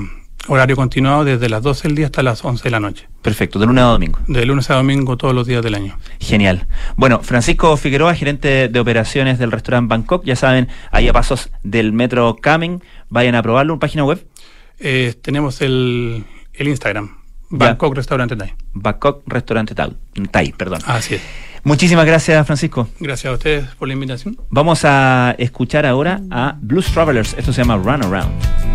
Horario 0.48 0.76
continuado 0.76 1.24
desde 1.24 1.48
las 1.48 1.62
12 1.62 1.88
del 1.88 1.96
día 1.96 2.06
hasta 2.06 2.22
las 2.22 2.44
11 2.44 2.64
de 2.64 2.70
la 2.70 2.80
noche. 2.80 3.08
Perfecto, 3.22 3.58
de 3.58 3.66
lunes 3.66 3.82
a 3.82 3.88
domingo. 3.88 4.18
De 4.26 4.44
lunes 4.44 4.70
a 4.70 4.74
domingo 4.74 5.16
todos 5.16 5.34
los 5.34 5.46
días 5.46 5.62
del 5.62 5.74
año. 5.74 5.98
Genial. 6.20 6.66
Bueno, 6.96 7.20
Francisco 7.22 7.76
Figueroa, 7.76 8.14
gerente 8.14 8.68
de 8.68 8.80
operaciones 8.80 9.38
del 9.38 9.52
restaurante 9.52 9.88
Bangkok, 9.88 10.24
ya 10.24 10.36
saben, 10.36 10.68
ahí 10.90 11.08
a 11.08 11.12
pasos 11.12 11.50
del 11.62 11.92
metro 11.92 12.36
Camen, 12.36 12.82
vayan 13.08 13.34
a 13.34 13.42
probarlo, 13.42 13.74
¿una 13.74 13.80
página 13.80 14.04
web? 14.04 14.26
Eh, 14.78 15.14
tenemos 15.22 15.60
el, 15.62 16.24
el 16.54 16.68
Instagram, 16.68 17.16
Bangkok. 17.48 17.94
Restaurante 17.94 18.36
Thai. 18.36 18.54
Bangkok 18.72 19.22
Restaurante 19.26 19.74
Thai, 19.74 20.52
perdón. 20.52 20.80
Así 20.86 21.14
es. 21.14 21.22
Muchísimas 21.64 22.06
gracias, 22.06 22.46
Francisco. 22.46 22.88
Gracias 23.00 23.30
a 23.30 23.34
ustedes 23.34 23.74
por 23.74 23.88
la 23.88 23.94
invitación. 23.94 24.36
Vamos 24.50 24.84
a 24.84 25.34
escuchar 25.38 25.84
ahora 25.84 26.20
a 26.30 26.56
Blues 26.60 26.86
Travelers. 26.92 27.34
Esto 27.36 27.52
se 27.52 27.62
llama 27.62 27.76
Run 27.76 28.04
Around. 28.04 28.65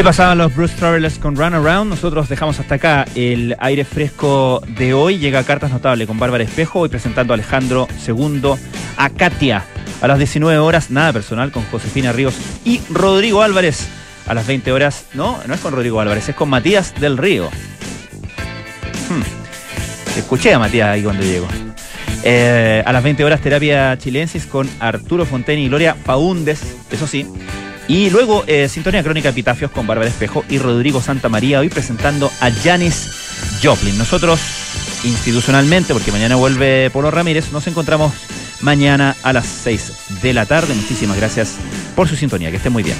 Ahí 0.00 0.04
pasaban 0.04 0.38
los 0.38 0.56
Bruce 0.56 0.74
Travelers 0.76 1.18
con 1.18 1.36
Run 1.36 1.52
Around. 1.52 1.90
Nosotros 1.90 2.26
dejamos 2.30 2.58
hasta 2.58 2.76
acá 2.76 3.04
el 3.14 3.54
aire 3.58 3.84
fresco 3.84 4.62
de 4.66 4.94
hoy. 4.94 5.18
Llega 5.18 5.44
Cartas 5.44 5.70
Notable 5.70 6.06
con 6.06 6.18
Bárbara 6.18 6.42
Espejo 6.42 6.86
y 6.86 6.88
presentando 6.88 7.34
a 7.34 7.36
Alejandro 7.36 7.86
II 8.08 8.54
a 8.96 9.10
Katia. 9.10 9.62
A 10.00 10.08
las 10.08 10.16
19 10.16 10.58
horas, 10.58 10.90
nada 10.90 11.12
personal 11.12 11.52
con 11.52 11.64
Josefina 11.64 12.12
Ríos 12.12 12.34
y 12.64 12.80
Rodrigo 12.88 13.42
Álvarez. 13.42 13.88
A 14.26 14.32
las 14.32 14.46
20 14.46 14.72
horas, 14.72 15.04
no, 15.12 15.38
no 15.46 15.52
es 15.52 15.60
con 15.60 15.74
Rodrigo 15.74 16.00
Álvarez, 16.00 16.30
es 16.30 16.34
con 16.34 16.48
Matías 16.48 16.98
del 16.98 17.18
Río. 17.18 17.50
Hmm. 19.10 20.18
Escuché 20.18 20.54
a 20.54 20.58
Matías 20.58 20.88
ahí 20.88 21.02
cuando 21.02 21.24
llego. 21.24 21.46
Eh, 22.24 22.82
a 22.86 22.90
las 22.90 23.02
20 23.02 23.22
horas, 23.22 23.42
terapia 23.42 23.98
chilensis 23.98 24.46
con 24.46 24.66
Arturo 24.80 25.26
Fontaine 25.26 25.60
y 25.60 25.68
Gloria 25.68 25.94
Faúndes, 25.94 26.62
eso 26.90 27.06
sí. 27.06 27.26
Y 27.90 28.08
luego, 28.08 28.44
eh, 28.46 28.68
Sintonía 28.68 29.02
Crónica 29.02 29.30
Epitafios 29.30 29.72
con 29.72 29.84
Bárbara 29.84 30.08
Espejo 30.08 30.44
y 30.48 30.58
Rodrigo 30.58 31.02
Santa 31.02 31.28
María, 31.28 31.58
hoy 31.58 31.68
presentando 31.68 32.30
a 32.40 32.48
Janis 32.52 33.10
Joplin. 33.64 33.98
Nosotros, 33.98 34.38
institucionalmente, 35.02 35.92
porque 35.92 36.12
mañana 36.12 36.36
vuelve 36.36 36.88
Polo 36.90 37.10
Ramírez, 37.10 37.50
nos 37.50 37.66
encontramos 37.66 38.12
mañana 38.60 39.16
a 39.24 39.32
las 39.32 39.46
6 39.46 40.22
de 40.22 40.32
la 40.32 40.46
tarde. 40.46 40.72
Muchísimas 40.72 41.16
gracias 41.16 41.56
por 41.96 42.06
su 42.06 42.14
sintonía. 42.14 42.52
Que 42.52 42.58
esté 42.58 42.70
muy 42.70 42.84
bien. 42.84 42.96